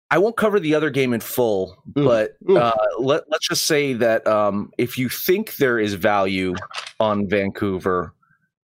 I 0.10 0.18
won't 0.18 0.38
cover 0.38 0.60
the 0.60 0.74
other 0.76 0.90
game 0.90 1.14
in 1.14 1.20
full, 1.20 1.76
Ooh, 1.98 2.06
but 2.06 2.38
ooh. 2.50 2.58
uh, 2.58 2.74
let, 3.00 3.24
let's 3.30 3.48
just 3.48 3.66
say 3.66 3.94
that 3.94 4.26
um, 4.26 4.72
if 4.78 4.98
you 4.98 5.10
think 5.10 5.58
there 5.58 5.80
is 5.80 5.94
value 5.96 6.56
on 7.00 7.28
Vancouver, 7.28 8.14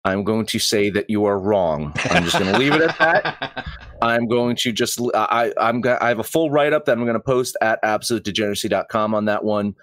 I'm 0.05 0.25
going 0.25 0.47
to 0.47 0.59
say 0.59 0.89
that 0.91 1.11
you 1.11 1.27
are 1.27 1.39
wrong. 1.39 1.93
I'm 2.05 2.25
just 2.25 2.39
going 2.39 2.53
to 2.53 2.59
leave 2.59 2.73
it 2.73 2.83
at 2.83 2.99
that. 2.99 3.67
I'm 4.03 4.27
going 4.29 4.57
to 4.57 4.73
just 4.73 4.99
I 5.15 5.53
I'm 5.59 5.83
I 5.85 6.09
have 6.09 6.19
a 6.19 6.25
full 6.25 6.51
write 6.51 6.73
up 6.73 6.87
that 6.87 6.93
I'm 6.97 7.05
going 7.05 7.15
to 7.15 7.21
post 7.21 7.57
at 7.61 7.83
absolutedegeneracy.com 7.83 9.15
on 9.15 9.27
that 9.27 9.45
one. 9.45 9.75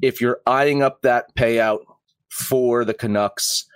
If 0.00 0.20
you're 0.20 0.40
eyeing 0.46 0.82
up 0.82 1.02
that 1.02 1.34
payout 1.34 1.80
for 2.28 2.84
the 2.84 2.94
Canucks, 2.94 3.66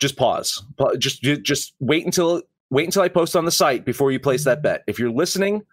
just 0.00 0.16
pause. 0.16 0.62
Just 0.98 1.22
just 1.22 1.74
wait 1.78 2.04
until 2.04 2.42
wait 2.70 2.86
until 2.86 3.02
I 3.02 3.08
post 3.08 3.36
on 3.36 3.44
the 3.44 3.52
site 3.52 3.84
before 3.84 4.10
you 4.10 4.18
place 4.18 4.44
that 4.44 4.62
bet. 4.62 4.82
If 4.88 4.98
you're 4.98 5.10
listening, 5.10 5.64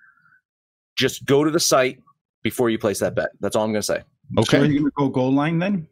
just 0.95 1.25
go 1.25 1.43
to 1.43 1.49
the 1.49 1.59
site 1.59 2.01
before 2.43 2.69
you 2.69 2.77
place 2.77 2.99
that 2.99 3.15
bet. 3.15 3.29
That's 3.39 3.55
all 3.55 3.63
I'm 3.63 3.71
going 3.71 3.81
to 3.81 3.85
say. 3.85 4.03
So 4.47 4.59
are 4.59 4.65
you 4.65 4.79
going 4.79 4.85
to 4.85 4.91
go 4.95 5.09
goal 5.09 5.33
line 5.33 5.59
then? 5.59 5.87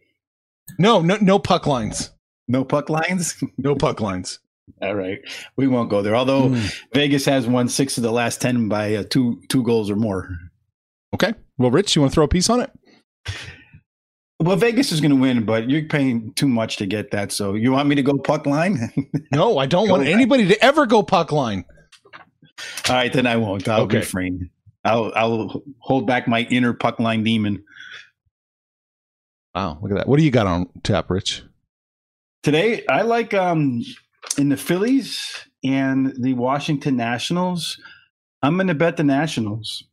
No, 0.79 1.01
no, 1.01 1.17
no 1.21 1.39
puck 1.39 1.67
lines. 1.67 2.11
No 2.47 2.63
puck 2.65 2.89
lines? 2.89 3.41
No 3.57 3.75
puck 3.75 3.99
lines. 4.01 4.39
All 4.81 4.95
right. 4.95 5.19
We 5.57 5.67
won't 5.67 5.89
go 5.89 6.01
there. 6.01 6.15
Although 6.15 6.49
Mm. 6.49 6.73
Vegas 6.93 7.25
has 7.25 7.47
won 7.47 7.67
six 7.67 7.97
of 7.97 8.03
the 8.03 8.11
last 8.11 8.41
10 8.41 8.69
by 8.69 8.95
uh, 8.95 9.03
two 9.09 9.41
two 9.49 9.63
goals 9.63 9.89
or 9.89 9.95
more. 9.95 10.29
Okay. 11.13 11.33
Well, 11.57 11.69
Rich, 11.71 11.95
you 11.95 12.01
want 12.01 12.11
to 12.11 12.15
throw 12.15 12.23
a 12.25 12.27
piece 12.29 12.49
on 12.49 12.61
it? 12.61 12.71
Well, 14.39 14.55
Vegas 14.57 14.91
is 14.91 14.99
going 14.99 15.11
to 15.11 15.17
win, 15.17 15.45
but 15.45 15.69
you're 15.69 15.85
paying 15.85 16.33
too 16.33 16.47
much 16.49 16.77
to 16.77 16.85
get 16.85 17.11
that. 17.11 17.31
So 17.31 17.53
you 17.53 17.71
want 17.71 17.87
me 17.87 17.95
to 17.95 18.01
go 18.03 18.17
puck 18.17 18.45
line? 18.45 18.91
No, 19.31 19.57
I 19.57 19.65
don't 19.65 19.89
want 19.89 20.05
anybody 20.07 20.47
to 20.49 20.63
ever 20.63 20.85
go 20.85 21.01
puck 21.03 21.31
line. 21.31 21.65
All 22.89 22.95
right, 22.95 23.11
then 23.11 23.25
I 23.25 23.35
won't. 23.37 23.67
I'll 23.67 23.81
Okay. 23.83 23.97
refrain. 23.99 24.49
I'll 24.85 25.11
I'll 25.15 25.63
hold 25.79 26.05
back 26.07 26.27
my 26.27 26.41
inner 26.49 26.73
puck 26.73 26.99
line 26.99 27.23
demon. 27.23 27.63
Wow, 29.55 29.79
look 29.81 29.91
at 29.91 29.97
that. 29.97 30.07
What 30.07 30.17
do 30.19 30.25
you 30.25 30.31
got 30.31 30.47
on 30.47 30.67
tap, 30.83 31.09
Rich? 31.09 31.43
Today, 32.43 32.83
I 32.89 33.01
like 33.01 33.33
um 33.33 33.83
in 34.37 34.49
the 34.49 34.57
Phillies 34.57 35.47
and 35.63 36.13
the 36.21 36.33
Washington 36.33 36.97
Nationals. 36.97 37.79
I'm 38.41 38.55
going 38.55 38.67
to 38.67 38.75
bet 38.75 38.97
the 38.97 39.03
Nationals. 39.03 39.85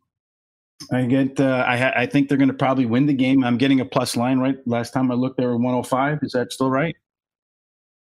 I 0.92 1.04
get. 1.04 1.38
Uh, 1.38 1.64
I 1.66 1.76
ha- 1.76 1.92
I 1.94 2.06
think 2.06 2.28
they're 2.28 2.38
going 2.38 2.48
to 2.48 2.54
probably 2.54 2.86
win 2.86 3.06
the 3.06 3.12
game. 3.12 3.44
I'm 3.44 3.56
getting 3.56 3.80
a 3.80 3.84
plus 3.84 4.16
line 4.16 4.40
right. 4.40 4.56
Last 4.66 4.92
time 4.92 5.12
I 5.12 5.14
looked, 5.14 5.36
they 5.36 5.46
were 5.46 5.56
105. 5.56 6.18
Is 6.22 6.32
that 6.32 6.52
still 6.52 6.70
right? 6.70 6.96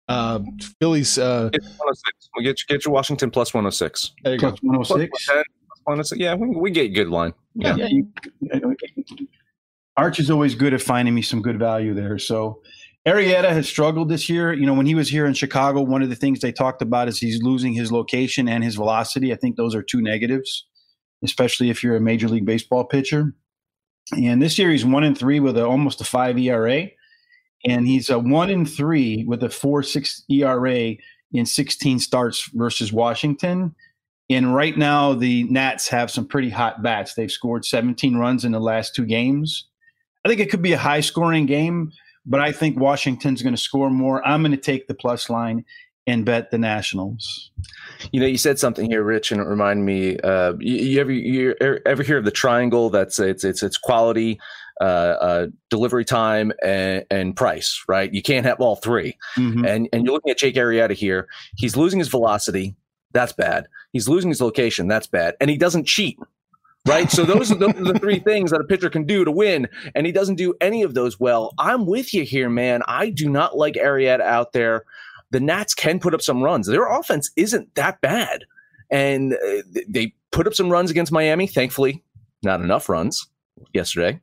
Uh, 0.09 0.41
Phillies. 0.81 1.19
Uh, 1.19 1.51
Get 1.51 1.63
106. 1.63 2.31
We 2.37 2.45
get, 2.45 2.61
get 2.67 2.85
your 2.85 2.95
Washington 2.95 3.31
plus 3.31 3.53
106. 3.53 4.13
there 4.25 4.33
you 4.33 4.39
go. 4.39 4.51
Plus 4.51 4.63
106. 4.63 5.11
Plus 5.11 5.29
110, 5.29 5.45
plus 5.67 5.79
106. 5.85 6.21
Yeah, 6.21 6.35
we, 6.35 6.49
we 6.49 6.71
get 6.71 6.89
good 6.89 7.09
line. 7.09 7.35
Yeah. 7.55 7.77
Yeah. 7.77 7.87
you, 7.89 9.29
Arch 9.97 10.19
is 10.19 10.31
always 10.31 10.55
good 10.55 10.73
at 10.73 10.81
finding 10.81 11.15
me 11.15 11.23
some 11.23 11.43
good 11.43 11.59
value 11.59 11.93
there. 11.95 12.19
So 12.19 12.63
Arrieta 13.11 13.51
has 13.51 13.69
struggled 13.69 14.09
this 14.09 14.29
year. 14.29 14.53
You 14.53 14.67
know, 14.67 14.75
when 14.75 14.87
he 14.87 14.95
was 14.95 15.09
here 15.09 15.27
in 15.27 15.35
Chicago, 15.35 15.83
one 15.83 16.03
of 16.03 16.09
the 16.09 16.17
things 16.17 16.41
they 16.41 16.53
talked 16.53 16.83
about 16.83 17.09
is 17.09 17.19
he's 17.19 17.43
losing 17.43 17.73
his 17.73 17.91
location 17.91 18.49
and 18.49 18.63
his 18.63 18.77
velocity. 18.77 19.33
I 19.33 19.37
think 19.37 19.57
those 19.57 19.75
are 19.75 19.83
two 19.83 20.01
negatives, 20.01 20.67
especially 21.25 21.71
if 21.71 21.83
you're 21.83 21.97
a 21.97 22.01
major 22.01 22.29
league 22.29 22.47
baseball 22.47 22.85
pitcher. 22.85 23.35
And 24.17 24.41
this 24.41 24.59
year 24.59 24.71
he's 24.71 24.85
one 24.85 25.05
and 25.05 25.17
three 25.17 25.41
with 25.41 25.57
a, 25.57 25.65
almost 25.67 26.01
a 26.01 26.05
five 26.05 26.39
ERA, 26.39 26.89
and 27.67 27.87
he's 27.87 28.11
a 28.11 28.19
one 28.19 28.51
and 28.51 28.69
three 28.69 29.25
with 29.27 29.43
a 29.43 29.51
four 29.51 29.83
six 29.83 30.25
ERA 30.29 30.95
in 31.33 31.47
16 31.47 32.01
starts 32.01 32.51
versus 32.55 32.93
Washington. 32.93 33.75
And 34.29 34.55
right 34.55 34.77
now, 34.77 35.15
the 35.15 35.45
Nats 35.45 35.89
have 35.89 36.11
some 36.11 36.27
pretty 36.27 36.51
hot 36.51 36.83
bats. 36.83 37.15
They've 37.15 37.31
scored 37.31 37.65
17 37.65 38.17
runs 38.17 38.45
in 38.45 38.53
the 38.53 38.61
last 38.61 38.95
two 38.95 39.05
games. 39.05 39.67
I 40.25 40.29
think 40.29 40.41
it 40.41 40.51
could 40.51 40.63
be 40.63 40.73
a 40.73 40.79
high 40.79 41.01
scoring 41.01 41.47
game, 41.47 41.91
but 42.27 42.41
I 42.41 42.53
think 42.53 42.79
Washington's 42.79 43.43
going 43.43 43.55
to 43.55 43.61
score 43.61 43.91
more. 43.91 44.27
I'm 44.27 44.43
going 44.43 44.53
to 44.53 44.57
take 44.57 44.87
the 44.89 44.95
plus 44.95 45.31
line 45.31 45.65
and 46.07 46.25
bet 46.25 46.51
the 46.51 46.59
Nationals. 46.59 47.51
You 48.13 48.21
know, 48.21 48.27
you 48.27 48.39
said 48.39 48.59
something 48.59 48.91
here, 48.91 49.03
Rich, 49.03 49.33
and 49.33 49.41
it 49.41 49.45
reminded 49.45 49.85
me. 49.85 50.19
Uh, 50.19 50.55
you, 50.59 50.77
you 50.77 51.01
ever 51.01 51.13
you 51.13 51.55
ever 51.87 52.03
hear 52.03 52.19
of 52.19 52.25
the 52.25 52.31
triangle? 52.31 52.91
That's 52.91 53.19
it's 53.19 53.45
it's 53.45 53.63
it's 53.63 53.77
quality, 53.77 54.41
uh, 54.81 54.85
uh, 54.85 55.47
delivery 55.69 56.05
time, 56.05 56.53
and, 56.63 57.05
and 57.11 57.37
price. 57.37 57.85
Right? 57.89 58.13
You 58.13 58.23
can't 58.23 58.47
have 58.47 58.61
all 58.61 58.77
3 58.77 59.17
Mhm. 59.37 59.67
And 59.69 59.89
and 59.93 60.05
you're 60.05 60.15
looking 60.15 60.31
at 60.31 60.39
Jake 60.39 60.55
Arrieta 60.57 60.93
here. 60.93 61.29
He's 61.57 61.77
losing 61.77 61.99
his 61.99 62.09
velocity. 62.09 62.75
That's 63.13 63.33
bad. 63.33 63.67
He's 63.93 64.09
losing 64.09 64.31
his 64.31 64.41
location. 64.41 64.89
That's 64.89 65.07
bad. 65.07 65.35
And 65.41 65.51
he 65.51 65.57
doesn't 65.59 65.87
cheat. 65.87 66.19
Right. 66.89 67.11
So 67.11 67.25
those 67.25 67.53
are, 67.53 67.57
those 67.57 67.75
are 67.75 67.93
the 67.93 67.99
three 67.99 68.21
things 68.21 68.51
that 68.51 68.61
a 68.61 68.65
pitcher 68.65 68.89
can 68.89 69.05
do 69.05 69.25
to 69.25 69.31
win. 69.31 69.69
And 69.95 70.07
he 70.07 70.13
doesn't 70.13 70.37
do 70.37 70.55
any 70.61 70.83
of 70.83 70.95
those 70.95 71.21
well. 71.21 71.53
I'm 71.59 71.87
with 71.87 72.15
you 72.15 72.25
here, 72.25 72.49
man. 72.49 72.83
I 72.89 73.11
do 73.11 73.29
not 73.29 73.57
like 73.57 73.75
Arrieta 73.75 74.21
out 74.21 74.53
there. 74.53 74.85
The 75.31 75.41
Nats 75.41 75.75
can 75.75 76.01
put 76.01 76.15
up 76.15 76.23
some 76.23 76.43
runs. 76.43 76.67
Their 76.67 76.87
offense 76.87 77.31
isn't 77.37 77.75
that 77.75 78.01
bad. 78.01 78.45
And 78.91 79.35
uh, 79.35 79.63
they 79.89 80.15
put 80.33 80.47
up 80.47 80.55
some 80.55 80.71
runs 80.71 80.91
against 80.91 81.13
Miami. 81.13 81.47
Thankfully, 81.47 82.03
not 82.43 82.61
enough 82.61 82.89
runs 82.89 83.29
yesterday 83.73 84.21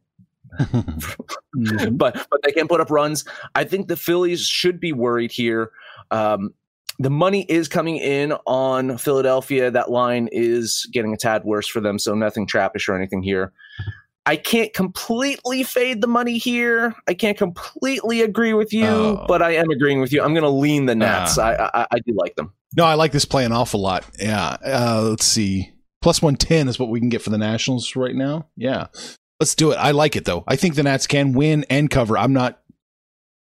but 1.91 2.27
but 2.29 2.43
they 2.43 2.51
can 2.51 2.67
put 2.67 2.81
up 2.81 2.89
runs. 2.89 3.23
I 3.55 3.63
think 3.63 3.87
the 3.87 3.95
Phillies 3.95 4.41
should 4.41 4.79
be 4.79 4.93
worried 4.93 5.31
here. 5.31 5.71
Um, 6.11 6.53
the 6.99 7.09
money 7.09 7.45
is 7.47 7.67
coming 7.67 7.97
in 7.97 8.33
on 8.45 8.97
Philadelphia. 8.97 9.69
That 9.71 9.91
line 9.91 10.29
is 10.31 10.87
getting 10.91 11.13
a 11.13 11.17
tad 11.17 11.43
worse 11.43 11.67
for 11.67 11.79
them, 11.81 11.99
so 11.99 12.15
nothing 12.15 12.47
trappish 12.47 12.87
or 12.89 12.95
anything 12.95 13.21
here. 13.23 13.53
I 14.25 14.35
can't 14.35 14.73
completely 14.73 15.63
fade 15.63 16.01
the 16.01 16.07
money 16.07 16.37
here. 16.37 16.93
I 17.07 17.13
can't 17.13 17.37
completely 17.37 18.21
agree 18.21 18.53
with 18.53 18.73
you, 18.73 18.85
Oh. 18.85 19.25
but 19.27 19.41
I 19.41 19.51
am 19.55 19.69
agreeing 19.69 20.01
with 20.01 20.11
you. 20.11 20.21
I'm 20.21 20.33
going 20.33 20.43
to 20.43 20.49
lean 20.49 20.85
the 20.85 20.95
Nats. 20.95 21.37
Ah. 21.37 21.69
I, 21.73 21.81
I 21.83 21.87
I 21.91 21.99
do 21.99 22.13
like 22.13 22.35
them. 22.35 22.51
No, 22.75 22.83
I 22.83 22.95
like 22.95 23.13
this 23.13 23.23
play 23.23 23.45
an 23.45 23.53
awful 23.53 23.79
lot. 23.79 24.03
Yeah. 24.19 24.57
Uh, 24.65 25.01
let's 25.09 25.23
see. 25.25 25.71
Plus 26.01 26.21
110 26.21 26.67
is 26.67 26.77
what 26.77 26.89
we 26.89 26.99
can 26.99 27.07
get 27.09 27.21
for 27.21 27.29
the 27.29 27.37
Nationals 27.37 27.95
right 27.95 28.13
now. 28.15 28.47
Yeah. 28.57 28.87
Let's 29.39 29.55
do 29.55 29.71
it. 29.71 29.75
I 29.75 29.91
like 29.91 30.15
it 30.17 30.25
though. 30.25 30.43
I 30.47 30.57
think 30.57 30.75
the 30.75 30.83
Nats 30.83 31.07
can 31.07 31.31
win 31.31 31.65
and 31.69 31.89
cover. 31.89 32.17
I'm 32.17 32.33
not 32.33 32.59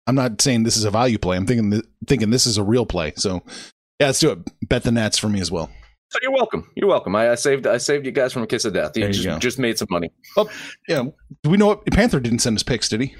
I'm 0.06 0.14
not 0.14 0.40
saying 0.40 0.64
this 0.64 0.76
is 0.76 0.84
a 0.84 0.90
value 0.90 1.18
play. 1.18 1.36
I'm 1.36 1.46
thinking 1.46 1.70
th- 1.70 1.84
thinking 2.06 2.30
this 2.30 2.46
is 2.46 2.58
a 2.58 2.62
real 2.64 2.86
play. 2.86 3.12
So, 3.16 3.42
yeah, 4.00 4.06
let's 4.06 4.20
do 4.20 4.30
it. 4.32 4.38
Bet 4.68 4.82
the 4.82 4.90
Nats 4.92 5.18
for 5.18 5.28
me 5.28 5.40
as 5.40 5.50
well. 5.50 5.70
So 6.10 6.18
you're 6.22 6.32
welcome. 6.32 6.70
You're 6.74 6.88
welcome. 6.88 7.14
I, 7.16 7.30
I 7.30 7.34
saved 7.36 7.66
I 7.66 7.78
saved 7.78 8.04
you 8.04 8.12
guys 8.12 8.32
from 8.32 8.42
a 8.42 8.46
kiss 8.46 8.64
of 8.64 8.74
death. 8.74 8.96
You 8.96 9.02
There 9.02 9.08
you 9.10 9.14
just, 9.14 9.26
go. 9.26 9.38
just 9.38 9.58
made 9.58 9.78
some 9.78 9.88
money. 9.90 10.10
Oh, 10.36 10.50
yeah. 10.88 11.04
Do 11.42 11.50
we 11.50 11.56
know 11.56 11.68
what 11.68 11.86
Panther 11.86 12.20
didn't 12.20 12.40
send 12.40 12.56
us 12.56 12.62
picks, 12.62 12.88
did 12.88 13.00
he? 13.00 13.14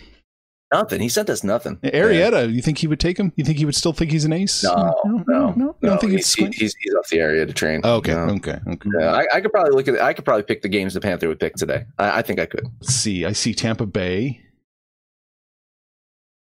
Nothing. 0.73 1.01
He 1.03 1.09
sent 1.11 1.29
us 1.29 1.45
nothing. 1.45 1.77
Arrieta, 1.85 2.51
you 2.53 2.63
think 2.63 2.79
he 2.79 2.87
would 2.87 2.99
take 2.99 3.19
him? 3.19 3.31
You 3.37 3.45
think 3.45 3.59
he 3.59 3.67
would 3.67 3.75
still 3.75 3.93
think 3.93 4.11
he's 4.11 4.25
an 4.25 4.33
ace? 4.33 4.65
No, 4.65 4.95
no, 5.27 5.53
no. 5.53 5.77
You 5.83 5.89
don't 5.89 6.01
think 6.01 6.13
he's, 6.13 6.33
he's, 6.33 6.49
he's, 6.57 6.75
he's 6.81 6.95
off 6.95 7.09
the 7.11 7.19
area 7.19 7.45
to 7.45 7.53
train. 7.53 7.83
Okay, 7.85 8.15
No. 8.15 8.21
okay, 8.37 8.59
okay. 8.67 8.89
Yeah, 8.99 9.13
I, 9.13 9.27
I 9.35 9.41
could 9.43 9.53
probably 9.53 9.73
look 9.73 9.87
at. 9.89 10.01
I 10.01 10.15
could 10.15 10.25
probably 10.25 10.45
pick 10.45 10.63
the 10.63 10.71
games 10.71 10.95
the 10.95 11.01
Panther 11.03 11.29
would 11.29 11.39
pick 11.41 11.57
today. 11.57 11.85
I, 11.99 12.19
I 12.21 12.23
think 12.23 12.41
I 12.41 12.47
could. 12.47 12.67
Let's 12.81 12.95
see. 12.95 13.27
I 13.27 13.33
see 13.33 13.53
Tampa 13.55 13.85
Bay. 13.85 14.41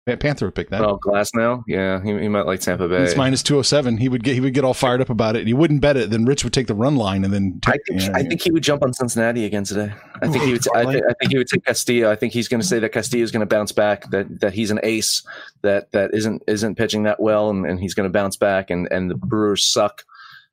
Panther 0.07 0.47
would 0.47 0.55
pick 0.55 0.71
that. 0.71 0.81
Oh, 0.81 0.97
Glass 0.97 1.31
now. 1.35 1.63
Yeah, 1.69 2.03
he, 2.03 2.19
he 2.19 2.29
might 2.29 2.47
like 2.47 2.61
Tampa 2.61 2.89
Bay. 2.89 3.03
It's 3.03 3.17
minus 3.17 3.43
two 3.43 3.55
hundred 3.55 3.65
seven. 3.65 3.97
He 3.97 4.09
would 4.09 4.25
get 4.25 4.35
he 4.35 4.41
would 4.41 4.55
get 4.55 4.65
all 4.65 4.75
fired 4.75 5.01
up 5.01 5.11
about 5.11 5.37
it. 5.37 5.47
He 5.47 5.53
wouldn't 5.53 5.81
bet 5.81 5.97
it. 5.97 6.11
Then 6.11 6.25
Rich 6.25 6.43
would 6.43 6.53
take 6.53 6.67
the 6.67 6.75
run 6.75 6.97
line 6.97 7.25
and 7.25 7.33
then. 7.33 7.61
I 7.67 7.73
take- 7.73 7.81
think 7.87 8.01
yeah, 8.03 8.13
I 8.15 8.23
think 8.23 8.43
he 8.43 8.51
would 8.51 8.63
jump 8.63 8.83
on 8.83 8.93
Cincinnati 8.93 9.45
again 9.45 9.65
today. 9.65 9.93
I 10.23 10.29
think 10.29 10.43
he 10.43 10.53
would. 10.53 10.67
I, 10.75 10.85
think 10.85 11.05
I 11.09 11.15
think 11.21 11.33
he 11.33 11.39
would 11.39 11.49
take 11.49 11.65
Castillo. 11.65 12.11
I 12.11 12.17
think 12.17 12.33
he's 12.33 12.49
going 12.49 12.61
to 12.61 12.67
say 12.67 12.79
that 12.81 12.91
Castillo 12.91 13.23
is 13.23 13.31
going 13.31 13.41
to 13.41 13.47
bounce 13.47 13.73
back. 13.73 14.11
That 14.11 14.41
that 14.41 14.53
he's 14.53 14.71
an 14.71 14.81
ace. 14.83 15.23
That 15.63 15.93
that 15.93 16.13
isn't 16.15 16.43
isn't 16.49 16.75
pitching 16.75 17.05
that 17.05 17.21
well, 17.21 17.51
and, 17.51 17.65
and 17.67 17.79
he's 17.79 17.95
going 17.95 18.09
to 18.09 18.13
bounce 18.13 18.37
back. 18.37 18.71
And 18.71 18.91
and 18.91 19.11
the 19.11 19.15
Brewers 19.15 19.65
suck. 19.65 20.05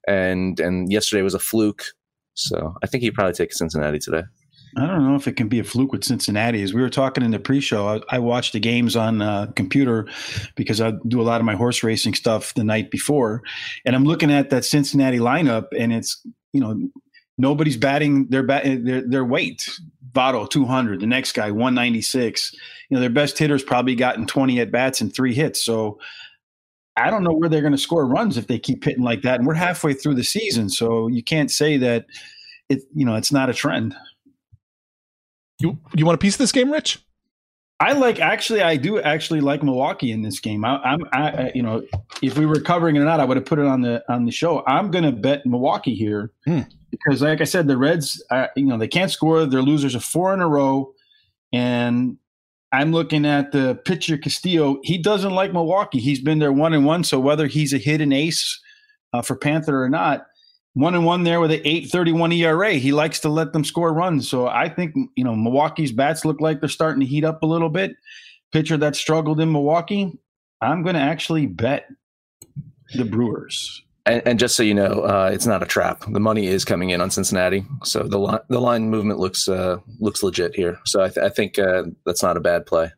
And 0.07 0.59
and 0.59 0.89
yesterday 0.91 1.21
was 1.21 1.33
a 1.33 1.39
fluke. 1.39 1.83
So 2.33 2.75
I 2.83 2.87
think 2.87 3.03
he'd 3.03 3.15
probably 3.15 3.33
take 3.33 3.51
Cincinnati 3.51 3.99
today. 3.99 4.23
I 4.77 4.85
don't 4.85 5.07
know 5.07 5.15
if 5.15 5.27
it 5.27 5.35
can 5.35 5.47
be 5.47 5.59
a 5.59 5.63
fluke 5.63 5.91
with 5.91 6.03
Cincinnati. 6.03 6.61
As 6.61 6.71
we 6.71 6.81
were 6.81 6.89
talking 6.89 7.23
in 7.23 7.31
the 7.31 7.39
pre-show, 7.39 7.87
I, 7.87 8.15
I 8.15 8.19
watched 8.19 8.53
the 8.53 8.59
games 8.59 8.95
on 8.95 9.23
uh, 9.23 9.47
computer 9.55 10.07
because 10.55 10.79
I 10.79 10.93
do 11.07 11.19
a 11.19 11.23
lot 11.23 11.41
of 11.41 11.45
my 11.45 11.55
horse 11.55 11.81
racing 11.81 12.13
stuff 12.13 12.53
the 12.53 12.63
night 12.63 12.91
before, 12.91 13.41
and 13.85 13.95
I'm 13.95 14.05
looking 14.05 14.31
at 14.31 14.51
that 14.51 14.65
Cincinnati 14.65 15.17
lineup, 15.17 15.65
and 15.77 15.91
it's 15.91 16.21
you 16.53 16.61
know 16.61 16.79
nobody's 17.39 17.77
batting 17.77 18.27
their 18.27 18.43
bat 18.43 18.63
their 18.85 19.01
their 19.01 19.25
weight. 19.25 19.67
Votto 20.13 20.49
200, 20.49 20.99
the 20.99 21.07
next 21.07 21.33
guy 21.33 21.49
196. 21.51 22.53
You 22.89 22.95
know 22.95 23.01
their 23.01 23.09
best 23.09 23.37
hitters 23.37 23.63
probably 23.63 23.95
gotten 23.95 24.27
20 24.27 24.59
at 24.59 24.71
bats 24.71 25.01
and 25.01 25.13
three 25.13 25.33
hits. 25.33 25.63
So 25.63 25.99
I 26.95 27.09
don't 27.09 27.23
know 27.23 27.33
where 27.33 27.49
they're 27.49 27.61
going 27.61 27.73
to 27.73 27.77
score 27.79 28.07
runs 28.07 28.37
if 28.37 28.47
they 28.47 28.59
keep 28.59 28.83
hitting 28.83 29.03
like 29.03 29.23
that. 29.23 29.39
And 29.39 29.47
we're 29.47 29.53
halfway 29.55 29.93
through 29.93 30.15
the 30.15 30.23
season, 30.23 30.69
so 30.69 31.07
you 31.07 31.23
can't 31.23 31.49
say 31.49 31.77
that 31.77 32.05
it. 32.69 32.83
You 32.93 33.05
know, 33.05 33.15
it's 33.15 33.31
not 33.31 33.49
a 33.49 33.53
trend. 33.55 33.95
You 35.59 35.77
you 35.95 36.05
want 36.05 36.15
a 36.15 36.19
piece 36.19 36.35
of 36.35 36.39
this 36.39 36.51
game, 36.51 36.71
Rich? 36.71 36.99
I 37.79 37.93
like 37.93 38.19
actually. 38.19 38.61
I 38.61 38.75
do 38.75 38.99
actually 38.99 39.39
like 39.41 39.61
Milwaukee 39.61 40.11
in 40.11 40.23
this 40.23 40.39
game. 40.39 40.65
I, 40.65 40.77
I'm, 40.77 40.99
I, 41.13 41.51
you 41.53 41.61
know, 41.61 41.83
if 42.23 42.37
we 42.37 42.45
were 42.45 42.59
covering 42.59 42.95
it 42.95 42.99
or 42.99 43.05
not, 43.05 43.19
I 43.19 43.25
would 43.25 43.37
have 43.37 43.45
put 43.45 43.59
it 43.59 43.65
on 43.65 43.81
the 43.81 44.03
on 44.11 44.25
the 44.25 44.31
show. 44.31 44.63
I'm 44.65 44.89
going 44.89 45.03
to 45.03 45.11
bet 45.11 45.45
Milwaukee 45.45 45.93
here 45.93 46.31
Hmm. 46.45 46.61
because, 46.89 47.21
like 47.21 47.39
I 47.39 47.43
said, 47.43 47.67
the 47.67 47.77
Reds, 47.77 48.23
uh, 48.31 48.47
you 48.55 48.65
know, 48.65 48.77
they 48.77 48.87
can't 48.87 49.11
score. 49.11 49.45
They're 49.45 49.61
losers 49.61 49.93
of 49.93 50.03
four 50.03 50.33
in 50.33 50.41
a 50.41 50.47
row, 50.47 50.91
and 51.53 52.17
I'm 52.71 52.91
looking 52.91 53.25
at 53.25 53.51
the 53.51 53.79
pitcher 53.85 54.17
Castillo. 54.17 54.79
He 54.83 54.97
doesn't 54.97 55.33
like 55.33 55.53
Milwaukee. 55.53 55.99
He's 55.99 56.19
been 56.19 56.39
there 56.39 56.51
one 56.51 56.73
and 56.73 56.85
one. 56.85 57.03
So 57.03 57.19
whether 57.19 57.45
he's 57.47 57.73
a 57.73 57.77
hidden 57.77 58.11
ace 58.11 58.59
uh, 59.13 59.21
for 59.21 59.35
Panther 59.35 59.83
or 59.83 59.89
not, 59.89 60.25
one 60.77 60.93
and 60.93 61.05
one 61.05 61.23
there 61.23 61.39
with 61.39 61.51
an 61.51 61.61
eight 61.65 61.89
thirty 61.89 62.11
one 62.11 62.31
ERA. 62.31 62.73
He 62.73 62.91
likes 62.91 63.19
to 63.21 63.29
let 63.29 63.51
them 63.51 63.63
score 63.63 63.91
runs. 63.91 64.29
So 64.29 64.47
I 64.47 64.69
think 64.69 64.95
you 65.15 65.23
know 65.23 65.35
Milwaukee's 65.35 65.91
bats 65.91 66.23
look 66.23 66.39
like 66.39 66.59
they're 66.59 66.69
starting 66.69 66.99
to 66.99 67.05
heat 67.05 67.23
up 67.23 67.41
a 67.41 67.47
little 67.47 67.69
bit. 67.69 67.95
Pitcher 68.51 68.77
that 68.77 68.95
struggled 68.95 69.39
in 69.39 69.51
Milwaukee, 69.51 70.17
I'm 70.61 70.83
going 70.83 70.95
to 70.95 71.01
actually 71.01 71.47
bet 71.47 71.87
the 72.93 73.03
Brewers. 73.03 73.83
And, 74.05 74.21
and 74.25 74.39
just 74.39 74.55
so 74.55 74.63
you 74.63 74.73
know, 74.73 75.01
uh, 75.01 75.29
it's 75.33 75.45
not 75.45 75.61
a 75.61 75.65
trap. 75.65 76.05
The 76.07 76.19
money 76.19 76.47
is 76.47 76.63
coming 76.63 76.91
in 76.91 77.01
on 77.01 77.11
Cincinnati, 77.11 77.65
so 77.83 78.03
the 78.03 78.19
line 78.19 78.39
the 78.47 78.61
line 78.61 78.89
movement 78.89 79.19
looks 79.19 79.49
uh, 79.49 79.77
looks 79.99 80.21
legit 80.21 80.55
here. 80.55 80.79
So 80.85 81.01
I, 81.01 81.09
th- 81.09 81.25
I 81.25 81.29
think 81.29 81.57
uh, 81.57 81.83
that's 82.05 82.21
not 82.21 82.37
a 82.37 82.39
bad 82.39 82.67
play. 82.67 82.91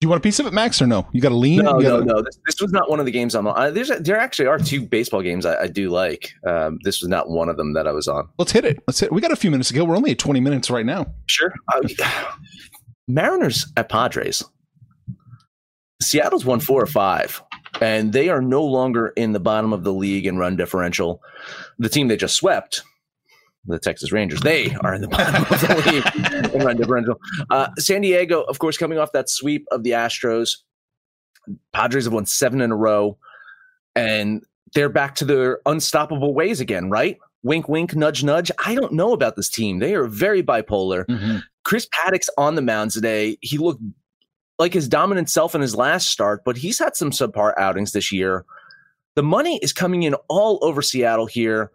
Do 0.00 0.06
you 0.06 0.08
want 0.08 0.20
a 0.20 0.22
piece 0.22 0.38
of 0.38 0.46
it, 0.46 0.54
Max, 0.54 0.80
or 0.80 0.86
no? 0.86 1.06
You 1.12 1.20
got 1.20 1.28
to 1.28 1.34
lean. 1.34 1.58
No, 1.58 1.72
no, 1.72 1.80
gotta- 1.82 2.04
no. 2.06 2.22
This, 2.22 2.38
this 2.46 2.60
was 2.62 2.72
not 2.72 2.88
one 2.88 3.00
of 3.00 3.04
the 3.06 3.12
games 3.12 3.34
I'm 3.34 3.46
on. 3.46 3.54
Uh, 3.54 3.70
there's 3.70 3.90
a, 3.90 3.96
there 4.00 4.18
actually 4.18 4.46
are 4.46 4.58
two 4.58 4.86
baseball 4.86 5.20
games 5.20 5.44
I, 5.44 5.64
I 5.64 5.66
do 5.66 5.90
like. 5.90 6.32
Um, 6.46 6.78
this 6.84 7.02
was 7.02 7.08
not 7.10 7.28
one 7.28 7.50
of 7.50 7.58
them 7.58 7.74
that 7.74 7.86
I 7.86 7.92
was 7.92 8.08
on. 8.08 8.26
Let's 8.38 8.50
hit 8.50 8.64
it. 8.64 8.82
Let's 8.86 8.98
hit. 9.00 9.06
It. 9.08 9.12
We 9.12 9.20
got 9.20 9.30
a 9.30 9.36
few 9.36 9.50
minutes 9.50 9.68
to 9.68 9.74
go. 9.74 9.84
We're 9.84 9.96
only 9.96 10.12
at 10.12 10.18
twenty 10.18 10.40
minutes 10.40 10.70
right 10.70 10.86
now. 10.86 11.04
Sure. 11.26 11.52
Uh, 11.70 11.80
Mariners 13.08 13.70
at 13.76 13.90
Padres. 13.90 14.42
Seattle's 16.00 16.46
won 16.46 16.60
four 16.60 16.82
or 16.82 16.86
five, 16.86 17.42
and 17.82 18.14
they 18.14 18.30
are 18.30 18.40
no 18.40 18.64
longer 18.64 19.08
in 19.18 19.32
the 19.32 19.40
bottom 19.40 19.74
of 19.74 19.84
the 19.84 19.92
league 19.92 20.26
in 20.26 20.38
run 20.38 20.56
differential. 20.56 21.20
The 21.78 21.90
team 21.90 22.08
they 22.08 22.16
just 22.16 22.36
swept, 22.36 22.82
the 23.64 23.78
Texas 23.78 24.12
Rangers, 24.12 24.40
they 24.40 24.74
are 24.76 24.94
in 24.94 25.00
the 25.00 25.08
bottom 25.08 25.42
of 25.42 25.48
the 25.48 26.42
league 26.44 26.54
in 26.54 26.62
run 26.64 26.76
differential. 26.76 27.20
Uh, 27.50 27.68
San 27.78 28.00
Diego, 28.00 28.42
of 28.42 28.58
course, 28.58 28.76
coming 28.76 28.98
off 28.98 29.12
that 29.12 29.28
sweep 29.28 29.66
of 29.70 29.82
the 29.82 29.90
Astros. 29.90 30.58
Padres 31.72 32.04
have 32.04 32.12
won 32.12 32.26
seven 32.26 32.60
in 32.60 32.70
a 32.70 32.76
row, 32.76 33.18
and 33.94 34.42
they're 34.74 34.88
back 34.88 35.14
to 35.16 35.24
their 35.24 35.60
unstoppable 35.66 36.34
ways 36.34 36.60
again, 36.60 36.90
right? 36.90 37.18
Wink, 37.42 37.68
wink, 37.68 37.94
nudge, 37.94 38.22
nudge. 38.22 38.50
I 38.64 38.74
don't 38.74 38.92
know 38.92 39.12
about 39.12 39.36
this 39.36 39.48
team. 39.48 39.78
They 39.78 39.94
are 39.94 40.06
very 40.06 40.42
bipolar. 40.42 41.42
Chris 41.64 41.88
Paddack's 41.92 42.30
on 42.36 42.54
the 42.54 42.62
mound 42.62 42.90
today. 42.90 43.38
He 43.40 43.58
looked 43.58 43.82
like 44.58 44.74
his 44.74 44.88
dominant 44.88 45.30
self 45.30 45.54
in 45.54 45.60
his 45.60 45.74
last 45.74 46.08
start, 46.08 46.42
but 46.44 46.56
he's 46.56 46.78
had 46.78 46.94
some 46.94 47.10
subpar 47.10 47.54
outings 47.58 47.92
this 47.92 48.12
year. 48.12 48.44
The 49.16 49.22
money 49.22 49.58
is 49.62 49.72
coming 49.72 50.02
in 50.02 50.14
all 50.28 50.58
over 50.62 50.82
Seattle 50.82 51.26
here. 51.26 51.70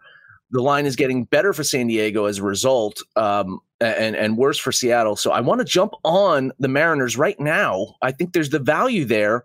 The 0.55 0.61
line 0.61 0.85
is 0.85 0.95
getting 0.95 1.25
better 1.25 1.51
for 1.51 1.65
San 1.65 1.87
Diego 1.87 2.27
as 2.27 2.37
a 2.37 2.43
result, 2.43 3.03
um, 3.17 3.59
and 3.81 4.15
and 4.15 4.37
worse 4.37 4.57
for 4.57 4.71
Seattle. 4.71 5.17
So 5.17 5.31
I 5.31 5.41
want 5.41 5.59
to 5.59 5.65
jump 5.65 5.95
on 6.05 6.53
the 6.59 6.69
Mariners 6.69 7.17
right 7.17 7.37
now. 7.41 7.95
I 8.01 8.13
think 8.13 8.31
there's 8.31 8.51
the 8.51 8.59
value 8.59 9.03
there, 9.03 9.43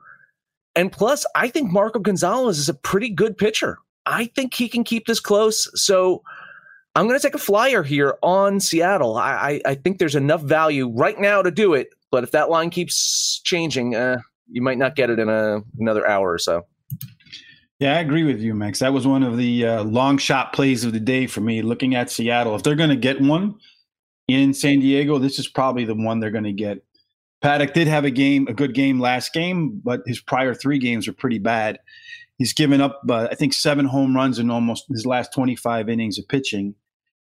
and 0.76 0.92
plus 0.92 1.26
I 1.34 1.48
think 1.48 1.72
Marco 1.72 1.98
Gonzales 1.98 2.60
is 2.60 2.68
a 2.68 2.74
pretty 2.74 3.08
good 3.08 3.36
pitcher. 3.36 3.78
I 4.06 4.26
think 4.26 4.54
he 4.54 4.68
can 4.68 4.84
keep 4.84 5.08
this 5.08 5.18
close. 5.18 5.68
So 5.74 6.22
I'm 6.94 7.08
going 7.08 7.18
to 7.18 7.26
take 7.26 7.34
a 7.34 7.38
flyer 7.38 7.82
here 7.82 8.16
on 8.22 8.60
Seattle. 8.60 9.16
I, 9.16 9.32
I, 9.32 9.70
I 9.72 9.74
think 9.74 9.98
there's 9.98 10.14
enough 10.14 10.42
value 10.42 10.88
right 10.88 11.18
now 11.18 11.42
to 11.42 11.50
do 11.50 11.74
it. 11.74 11.88
But 12.12 12.22
if 12.22 12.30
that 12.30 12.50
line 12.50 12.70
keeps 12.70 13.40
changing, 13.42 13.96
uh, 13.96 14.18
you 14.48 14.62
might 14.62 14.78
not 14.78 14.94
get 14.94 15.10
it 15.10 15.18
in 15.18 15.28
a, 15.28 15.60
another 15.76 16.06
hour 16.06 16.30
or 16.30 16.38
so. 16.38 16.66
Yeah, 17.80 17.96
I 17.96 18.00
agree 18.00 18.24
with 18.24 18.40
you, 18.40 18.54
Max. 18.54 18.78
That 18.80 18.92
was 18.92 19.06
one 19.06 19.22
of 19.22 19.38
the 19.38 19.66
uh, 19.66 19.84
long 19.84 20.18
shot 20.18 20.52
plays 20.52 20.84
of 20.84 20.92
the 20.92 21.00
day 21.00 21.26
for 21.26 21.40
me. 21.40 21.62
Looking 21.62 21.94
at 21.94 22.10
Seattle, 22.10 22.54
if 22.54 22.62
they're 22.62 22.74
going 22.74 22.90
to 22.90 22.96
get 22.96 23.22
one 23.22 23.54
in 24.28 24.52
San 24.52 24.80
Diego, 24.80 25.18
this 25.18 25.38
is 25.38 25.48
probably 25.48 25.86
the 25.86 25.94
one 25.94 26.20
they're 26.20 26.30
going 26.30 26.44
to 26.44 26.52
get. 26.52 26.84
Paddack 27.42 27.72
did 27.72 27.88
have 27.88 28.04
a 28.04 28.10
game, 28.10 28.46
a 28.48 28.52
good 28.52 28.74
game 28.74 29.00
last 29.00 29.32
game, 29.32 29.80
but 29.82 30.02
his 30.04 30.20
prior 30.20 30.52
three 30.52 30.78
games 30.78 31.06
were 31.06 31.14
pretty 31.14 31.38
bad. 31.38 31.78
He's 32.36 32.52
given 32.52 32.82
up, 32.82 33.00
uh, 33.08 33.28
I 33.30 33.34
think, 33.34 33.54
seven 33.54 33.86
home 33.86 34.14
runs 34.14 34.38
in 34.38 34.50
almost 34.50 34.84
his 34.90 35.06
last 35.06 35.32
25 35.32 35.88
innings 35.88 36.18
of 36.18 36.28
pitching. 36.28 36.74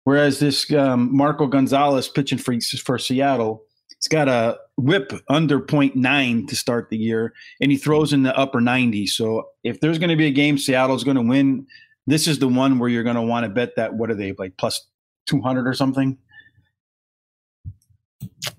Whereas 0.05 0.39
this 0.39 0.73
um, 0.73 1.15
Marco 1.15 1.47
Gonzales 1.49 2.09
pitching 2.09 2.39
for, 2.39 2.55
for 2.83 2.99
Seattle, 2.99 3.63
he's 4.01 4.09
got 4.09 4.29
a 4.29 4.59
whip 4.77 5.13
under 5.29 5.61
0.9 5.61 6.49
to 6.49 6.57
start 6.57 6.89
the 6.89 6.97
year, 6.97 7.35
and 7.61 7.71
he 7.71 7.77
throws 7.77 8.13
in 8.13 8.23
the 8.23 8.37
upper 8.37 8.61
90. 8.61 9.07
So 9.07 9.49
if 9.63 9.81
there's 9.81 9.99
going 9.99 10.11
to 10.11 10.17
be 10.17 10.27
a 10.27 10.33
game 10.33 10.57
Seattle's 10.57 11.05
going 11.05 11.17
to 11.17 11.23
win, 11.23 11.67
this 12.07 12.27
is 12.27 12.39
the 12.39 12.49
one 12.49 12.79
where 12.79 12.89
you're 12.89 13.03
going 13.03 13.17
to 13.17 13.23
want 13.23 13.45
to 13.45 13.51
bet 13.51 13.77
that. 13.77 13.95
What 13.95 14.11
are 14.11 14.15
they 14.15 14.33
like 14.39 14.57
plus 14.57 14.87
200 15.27 15.69
or 15.69 15.75
something? 15.75 16.17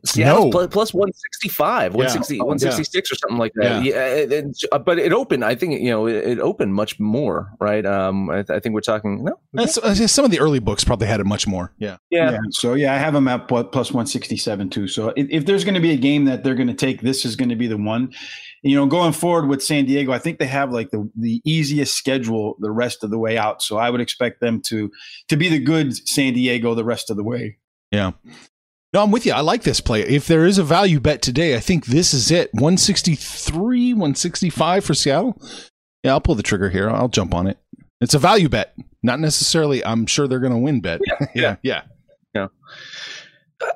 Seattle's 0.05 0.45
No. 0.45 0.51
plus, 0.51 0.67
plus 0.67 0.93
165, 0.93 1.91
Yeah. 1.93 1.97
160, 1.97 2.39
Oh, 2.39 2.45
166 2.45 3.11
or 3.11 3.15
something 3.15 3.37
like 3.37 3.53
that. 3.55 3.83
Yeah. 3.83 3.93
Yeah. 3.93 4.05
it- 4.15 4.31
it- 4.31 4.57
uh, 4.71 4.79
but 4.79 4.97
it 4.99 5.13
opened, 5.13 5.45
I 5.45 5.55
think, 5.55 5.79
you 5.81 5.89
know, 5.89 6.07
it, 6.07 6.15
it 6.27 6.39
opened 6.39 6.73
much 6.73 6.99
more, 6.99 7.51
right? 7.59 7.85
Um, 7.85 8.29
I, 8.29 8.39
I 8.49 8.59
think 8.59 8.73
we're 8.73 8.81
talking, 8.81 9.23
no. 9.23 9.39
That's, 9.53 9.77
uh, 9.77 9.93
some 10.07 10.25
of 10.25 10.31
the 10.31 10.39
early 10.39 10.59
books 10.59 10.83
probably 10.83 11.07
had 11.07 11.19
it 11.19 11.25
much 11.25 11.47
more. 11.47 11.73
Yeah. 11.77 11.97
Yeah. 12.09 12.37
So 12.51 12.73
yeah, 12.73 12.93
I 12.93 12.97
have 12.97 13.13
them 13.13 13.27
at 13.27 13.47
plus 13.47 13.91
167 13.91 14.69
too. 14.69 14.87
So 14.87 15.13
if, 15.15 15.27
if 15.29 15.45
there's 15.45 15.63
going 15.63 15.75
to 15.75 15.81
be 15.81 15.91
a 15.91 15.97
game 15.97 16.25
that 16.25 16.43
they're 16.43 16.55
going 16.55 16.67
to 16.67 16.73
take, 16.73 17.01
this 17.01 17.23
is 17.25 17.35
going 17.35 17.49
to 17.49 17.55
be 17.55 17.67
the 17.67 17.77
one. 17.77 18.11
You 18.63 18.75
know, 18.75 18.85
going 18.85 19.13
forward 19.13 19.47
with 19.49 19.63
San 19.63 19.85
Diego, 19.85 20.11
I 20.11 20.19
think 20.19 20.37
they 20.37 20.45
have 20.45 20.71
like 20.71 20.91
the 20.91 21.09
the 21.17 21.41
easiest 21.43 21.95
schedule 21.95 22.57
the 22.59 22.69
rest 22.69 23.03
of 23.03 23.09
the 23.09 23.17
way 23.17 23.35
out. 23.35 23.63
So 23.63 23.77
I 23.77 23.89
would 23.89 24.01
expect 24.01 24.39
them 24.39 24.61
to 24.67 24.91
to 25.29 25.35
be 25.35 25.49
the 25.49 25.57
good 25.57 25.95
San 26.07 26.33
Diego 26.33 26.75
the 26.75 26.83
rest 26.85 27.09
of 27.09 27.17
the 27.17 27.23
way. 27.23 27.57
Yeah. 27.91 28.11
No, 28.93 29.03
I'm 29.03 29.11
with 29.11 29.25
you. 29.25 29.31
I 29.31 29.39
like 29.39 29.63
this 29.63 29.79
play. 29.79 30.01
If 30.01 30.27
there 30.27 30.45
is 30.45 30.57
a 30.57 30.63
value 30.63 30.99
bet 30.99 31.21
today, 31.21 31.55
I 31.55 31.59
think 31.59 31.85
this 31.85 32.13
is 32.13 32.29
it. 32.29 32.53
163, 32.53 33.93
165 33.93 34.83
for 34.83 34.93
Seattle. 34.93 35.41
Yeah, 36.03 36.11
I'll 36.11 36.21
pull 36.21 36.35
the 36.35 36.43
trigger 36.43 36.69
here. 36.69 36.89
I'll 36.89 37.07
jump 37.07 37.33
on 37.33 37.47
it. 37.47 37.57
It's 38.01 38.13
a 38.15 38.19
value 38.19 38.49
bet, 38.49 38.73
not 39.01 39.19
necessarily. 39.19 39.85
I'm 39.85 40.07
sure 40.07 40.27
they're 40.27 40.39
going 40.39 40.53
to 40.53 40.59
win 40.59 40.81
bet. 40.81 40.99
Yeah, 41.33 41.55
yeah. 41.63 41.83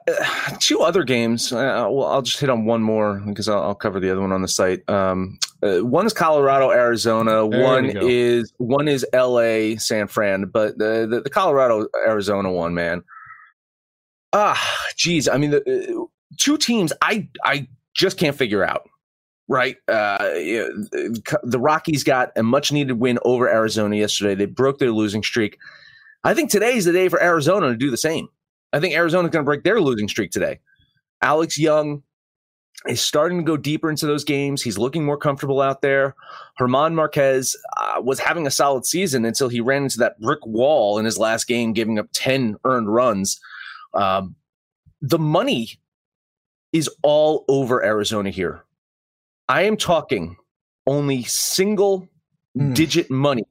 Uh, 0.07 0.51
two 0.59 0.81
other 0.81 1.03
games. 1.03 1.51
Uh, 1.51 1.87
well, 1.89 2.07
I'll 2.07 2.21
just 2.21 2.39
hit 2.39 2.49
on 2.49 2.65
one 2.65 2.81
more 2.81 3.21
because 3.25 3.47
I'll, 3.47 3.61
I'll 3.61 3.75
cover 3.75 3.99
the 3.99 4.11
other 4.11 4.21
one 4.21 4.31
on 4.31 4.41
the 4.41 4.47
site. 4.47 4.87
Um, 4.89 5.37
uh, 5.61 5.79
one 5.79 6.05
is 6.05 6.13
Colorado, 6.13 6.71
Arizona. 6.71 7.47
There 7.47 7.63
one 7.63 7.85
is 7.85 8.51
one 8.57 8.87
is 8.87 9.05
L.A., 9.13 9.77
San 9.77 10.07
Fran. 10.07 10.45
But 10.45 10.77
the 10.77 11.07
the, 11.09 11.21
the 11.21 11.29
Colorado 11.29 11.87
Arizona 12.07 12.51
one, 12.51 12.73
man. 12.73 13.03
Ah, 14.37 14.61
geez. 14.97 15.29
I 15.29 15.37
mean, 15.37 15.51
the 15.51 15.61
uh, 15.61 16.05
two 16.37 16.57
teams 16.57 16.91
I 17.01 17.29
I 17.45 17.67
just 17.93 18.17
can't 18.17 18.35
figure 18.35 18.65
out. 18.65 18.89
Right, 19.47 19.77
uh, 19.87 20.17
the 21.43 21.59
Rockies 21.59 22.03
got 22.03 22.31
a 22.35 22.41
much 22.41 22.71
needed 22.71 22.93
win 22.93 23.19
over 23.23 23.47
Arizona 23.47 23.95
yesterday. 23.95 24.33
They 24.33 24.47
broke 24.47 24.79
their 24.79 24.91
losing 24.91 25.21
streak. 25.21 25.57
I 26.23 26.33
think 26.33 26.49
today 26.49 26.75
is 26.75 26.85
the 26.85 26.91
day 26.91 27.09
for 27.09 27.21
Arizona 27.21 27.69
to 27.69 27.77
do 27.77 27.91
the 27.91 27.97
same. 27.97 28.27
I 28.73 28.79
think 28.79 28.95
Arizona's 28.95 29.29
going 29.29 29.45
to 29.45 29.47
break 29.47 29.63
their 29.63 29.79
losing 29.79 30.07
streak 30.07 30.31
today. 30.31 30.59
Alex 31.21 31.59
Young 31.59 32.01
is 32.87 33.01
starting 33.01 33.37
to 33.37 33.43
go 33.43 33.55
deeper 33.55 33.89
into 33.89 34.07
those 34.07 34.23
games. 34.23 34.63
He's 34.63 34.79
looking 34.79 35.05
more 35.05 35.17
comfortable 35.17 35.61
out 35.61 35.81
there. 35.81 36.15
German 36.57 36.95
Marquez 36.95 37.55
uh, 37.77 38.01
was 38.01 38.19
having 38.19 38.47
a 38.47 38.51
solid 38.51 38.85
season 38.85 39.25
until 39.25 39.47
he 39.47 39.61
ran 39.61 39.83
into 39.83 39.99
that 39.99 40.19
brick 40.19 40.43
wall 40.45 40.97
in 40.97 41.05
his 41.05 41.19
last 41.19 41.47
game, 41.47 41.71
giving 41.71 41.99
up 41.99 42.07
10 42.13 42.57
earned 42.65 42.91
runs. 42.91 43.39
Um, 43.95 44.35
the 45.01 45.19
money 45.19 45.69
is 46.73 46.89
all 47.03 47.45
over 47.47 47.83
Arizona 47.83 48.29
here. 48.29 48.63
I 49.47 49.63
am 49.63 49.77
talking 49.77 50.35
only 50.87 51.23
single 51.23 52.07
Hmm. 52.57 52.73
digit 52.73 53.11
money 53.11 53.43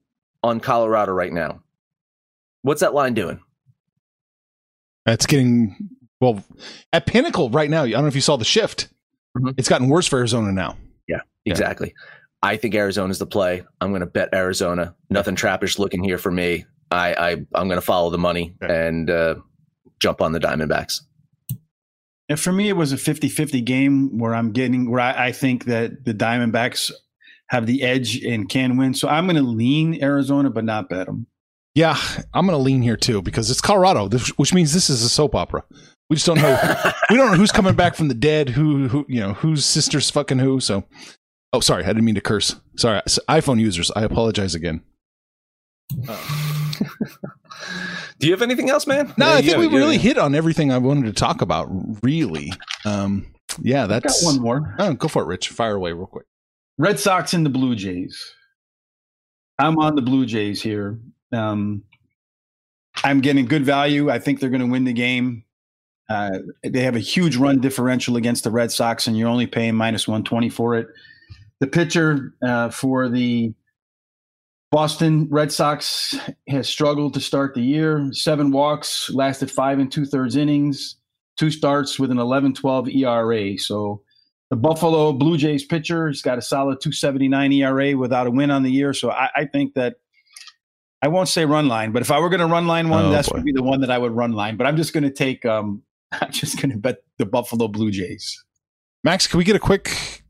on 0.42 0.60
Colorado 0.60 1.12
right 1.12 1.32
now. 1.32 1.60
What's 2.62 2.80
that 2.80 2.94
line 2.94 3.12
doing? 3.12 3.38
That's 5.04 5.26
getting, 5.26 5.76
well, 6.20 6.42
at 6.92 7.06
Pinnacle 7.06 7.50
right 7.50 7.68
now, 7.68 7.82
I 7.84 7.90
don't 7.90 8.02
know 8.02 8.08
if 8.08 8.14
you 8.14 8.20
saw 8.22 8.36
the 8.36 8.44
shift. 8.46 8.88
Mhm. 9.36 9.54
It's 9.58 9.68
gotten 9.68 9.88
worse 9.88 10.06
for 10.06 10.18
Arizona 10.18 10.52
now. 10.52 10.78
Yeah, 11.06 11.20
exactly. 11.44 11.94
I 12.42 12.56
think 12.56 12.74
Arizona's 12.74 13.18
the 13.18 13.26
play. 13.26 13.62
I'm 13.80 13.90
going 13.90 14.00
to 14.00 14.06
bet 14.06 14.30
Arizona. 14.32 14.94
Nothing 15.10 15.36
trappish 15.36 15.78
looking 15.78 16.02
here 16.02 16.18
for 16.18 16.30
me. 16.30 16.64
I, 16.90 17.14
I 17.14 17.30
I'm 17.54 17.68
going 17.68 17.80
to 17.80 17.80
follow 17.82 18.08
the 18.10 18.18
money 18.18 18.54
Okay. 18.62 18.86
and 18.88 19.10
uh, 19.10 19.34
jump 20.04 20.20
on 20.20 20.32
the 20.32 20.38
Diamondbacks. 20.38 21.00
And 22.28 22.38
for 22.38 22.52
me, 22.52 22.68
it 22.68 22.74
was 22.74 22.92
a 22.92 22.98
50 22.98 23.28
50 23.28 23.60
game 23.62 24.18
where 24.18 24.34
I'm 24.34 24.52
getting, 24.52 24.90
where 24.90 25.00
I, 25.00 25.28
I 25.28 25.32
think 25.32 25.64
that 25.64 26.04
the 26.04 26.14
Diamondbacks 26.14 26.92
have 27.48 27.66
the 27.66 27.82
edge 27.82 28.22
and 28.22 28.48
can 28.48 28.76
win. 28.76 28.94
So 28.94 29.08
I'm 29.08 29.26
going 29.26 29.36
to 29.36 29.42
lean 29.42 30.02
Arizona, 30.02 30.50
but 30.50 30.64
not 30.64 30.88
bet 30.88 31.06
them. 31.06 31.26
Yeah, 31.74 31.98
I'm 32.32 32.46
going 32.46 32.56
to 32.56 32.62
lean 32.62 32.82
here 32.82 32.96
too 32.96 33.20
because 33.20 33.50
it's 33.50 33.60
Colorado, 33.60 34.08
which 34.36 34.54
means 34.54 34.72
this 34.72 34.88
is 34.88 35.02
a 35.02 35.08
soap 35.08 35.34
opera. 35.34 35.64
We 36.08 36.16
just 36.16 36.26
don't 36.26 36.38
know. 36.38 36.92
we 37.10 37.16
don't 37.16 37.30
know 37.30 37.36
who's 37.36 37.50
coming 37.50 37.74
back 37.74 37.94
from 37.94 38.08
the 38.08 38.14
dead. 38.14 38.50
Who, 38.50 38.88
who, 38.88 39.06
you 39.08 39.20
know, 39.20 39.32
whose 39.32 39.64
sister's 39.64 40.10
fucking 40.10 40.38
who. 40.38 40.60
So, 40.60 40.84
oh, 41.52 41.60
sorry, 41.60 41.84
I 41.84 41.88
didn't 41.88 42.04
mean 42.04 42.14
to 42.14 42.20
curse. 42.20 42.54
Sorry, 42.76 43.00
iPhone 43.28 43.58
users, 43.58 43.90
I 43.96 44.04
apologize 44.04 44.54
again. 44.54 44.82
Oh. 46.08 46.43
Do 48.18 48.26
you 48.26 48.32
have 48.32 48.42
anything 48.42 48.70
else, 48.70 48.86
man? 48.86 49.12
No, 49.16 49.26
Yeah, 49.26 49.32
I 49.32 49.36
think 49.40 49.50
have- 49.52 49.58
we 49.60 49.66
you- 49.68 49.76
really 49.76 49.98
hit 49.98 50.18
on 50.18 50.34
everything 50.34 50.72
I 50.72 50.78
wanted 50.78 51.06
to 51.06 51.12
talk 51.12 51.40
about. 51.42 51.68
Really, 52.02 52.52
um, 52.84 53.26
yeah, 53.62 53.84
I've 53.84 53.88
got 53.90 54.02
that's 54.02 54.24
one 54.24 54.40
more. 54.40 54.74
Oh, 54.78 54.94
go 54.94 55.08
for 55.08 55.22
it, 55.22 55.26
Rich. 55.26 55.48
Fire 55.50 55.74
away 55.76 55.92
real 55.92 56.06
quick. 56.06 56.26
Red 56.78 56.98
Sox 56.98 57.34
and 57.34 57.44
the 57.46 57.50
Blue 57.50 57.74
Jays. 57.76 58.34
I'm 59.58 59.78
on 59.78 59.94
the 59.94 60.02
Blue 60.02 60.26
Jays 60.26 60.60
here. 60.60 60.98
Um, 61.32 61.84
I'm 63.04 63.20
getting 63.20 63.44
good 63.46 63.64
value. 63.64 64.10
I 64.10 64.18
think 64.18 64.40
they're 64.40 64.50
going 64.50 64.60
to 64.60 64.66
win 64.70 64.84
the 64.84 64.92
game. 64.92 65.44
Uh, 66.10 66.38
they 66.64 66.80
have 66.82 66.96
a 66.96 67.00
huge 67.00 67.36
run 67.36 67.60
differential 67.60 68.16
against 68.16 68.44
the 68.44 68.50
Red 68.50 68.70
Sox, 68.72 69.06
and 69.06 69.16
you're 69.16 69.28
only 69.28 69.46
paying 69.46 69.74
minus 69.74 70.06
120 70.08 70.48
for 70.50 70.74
it. 70.76 70.88
The 71.60 71.66
pitcher 71.66 72.34
uh, 72.42 72.70
for 72.70 73.08
the 73.08 73.54
Boston 74.74 75.28
Red 75.30 75.52
Sox 75.52 76.18
has 76.48 76.68
struggled 76.68 77.14
to 77.14 77.20
start 77.20 77.54
the 77.54 77.62
year. 77.62 78.08
Seven 78.10 78.50
walks, 78.50 79.08
lasted 79.10 79.48
five 79.48 79.78
and 79.78 79.90
two 79.90 80.04
thirds 80.04 80.34
innings, 80.34 80.96
two 81.36 81.52
starts 81.52 81.96
with 82.00 82.10
an 82.10 82.18
11 82.18 82.54
12 82.54 82.88
ERA. 82.88 83.56
So 83.56 84.02
the 84.50 84.56
Buffalo 84.56 85.12
Blue 85.12 85.36
Jays 85.36 85.64
pitcher 85.64 86.08
has 86.08 86.22
got 86.22 86.38
a 86.38 86.42
solid 86.42 86.80
279 86.80 87.52
ERA 87.52 87.96
without 87.96 88.26
a 88.26 88.32
win 88.32 88.50
on 88.50 88.64
the 88.64 88.70
year. 88.72 88.92
So 88.92 89.12
I, 89.12 89.30
I 89.36 89.44
think 89.44 89.74
that 89.74 89.94
I 91.02 91.06
won't 91.06 91.28
say 91.28 91.44
run 91.44 91.68
line, 91.68 91.92
but 91.92 92.02
if 92.02 92.10
I 92.10 92.18
were 92.18 92.28
going 92.28 92.40
to 92.40 92.46
run 92.46 92.66
line 92.66 92.88
one, 92.88 93.04
Oh, 93.04 93.10
that's 93.12 93.28
boy. 93.28 93.36
would 93.36 93.44
be 93.44 93.52
the 93.52 93.62
one 93.62 93.80
that 93.82 93.92
I 93.92 93.98
would 93.98 94.10
run 94.10 94.32
line. 94.32 94.56
But 94.56 94.66
I'm 94.66 94.76
just 94.76 94.92
going 94.92 95.04
to 95.04 95.10
take, 95.12 95.46
um, 95.46 95.84
I'm 96.12 96.32
just 96.32 96.60
going 96.60 96.72
to 96.72 96.78
bet 96.78 96.96
the 97.18 97.26
Buffalo 97.26 97.68
Blue 97.68 97.92
Jays. 97.92 98.44
Max, 99.04 99.28
can 99.28 99.38
we 99.38 99.44
get 99.44 99.54
a 99.54 99.60
quick 99.60 100.24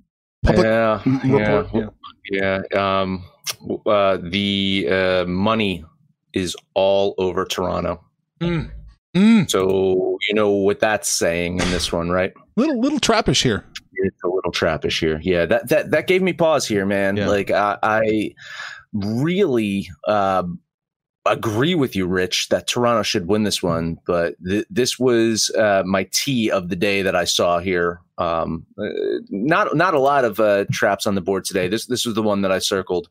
public 0.44 0.66
yeah, 0.66 1.00
report? 1.02 1.70
yeah, 1.72 1.86
yeah. 2.30 2.62
Um, 2.74 3.24
uh, 3.86 4.18
the 4.22 4.86
uh, 4.90 5.24
money 5.26 5.84
is 6.32 6.56
all 6.74 7.14
over 7.18 7.44
Toronto. 7.44 8.02
Mm. 8.40 8.70
Mm, 9.16 9.48
So 9.50 10.18
you 10.28 10.34
know 10.34 10.50
what 10.50 10.80
that's 10.80 11.08
saying 11.08 11.60
in 11.60 11.70
this 11.70 11.92
one, 11.92 12.10
right? 12.10 12.32
little 12.56 12.80
little 12.80 12.98
trappish 13.00 13.42
here. 13.42 13.64
It's 13.96 14.22
a 14.24 14.28
little 14.28 14.50
trappish 14.52 14.98
here. 14.98 15.20
Yeah, 15.22 15.46
that 15.46 15.68
that 15.68 15.90
that 15.92 16.06
gave 16.08 16.20
me 16.22 16.32
pause 16.32 16.66
here, 16.66 16.84
man. 16.84 17.16
Yeah. 17.16 17.28
Like 17.28 17.50
I, 17.50 17.78
I 17.82 18.34
really 18.92 19.88
um, 20.08 20.58
agree 21.26 21.74
with 21.76 21.94
you, 21.94 22.06
Rich, 22.06 22.48
that 22.48 22.66
Toronto 22.66 23.02
should 23.02 23.28
win 23.28 23.44
this 23.44 23.62
one. 23.62 23.98
But 24.06 24.34
th- 24.44 24.66
this 24.68 24.98
was 24.98 25.50
uh, 25.56 25.84
my 25.86 26.08
tea 26.12 26.50
of 26.50 26.68
the 26.68 26.76
day 26.76 27.02
that 27.02 27.14
I 27.14 27.24
saw 27.24 27.60
here. 27.60 28.00
Um, 28.16 28.64
uh, 28.78 28.84
not 29.28 29.76
not 29.76 29.94
a 29.94 29.98
lot 29.98 30.24
of 30.24 30.38
uh, 30.38 30.66
traps 30.70 31.06
on 31.06 31.14
the 31.14 31.20
board 31.20 31.44
today. 31.44 31.68
This 31.68 31.86
this 31.86 32.06
was 32.06 32.14
the 32.14 32.22
one 32.22 32.42
that 32.42 32.52
I 32.52 32.58
circled. 32.58 33.08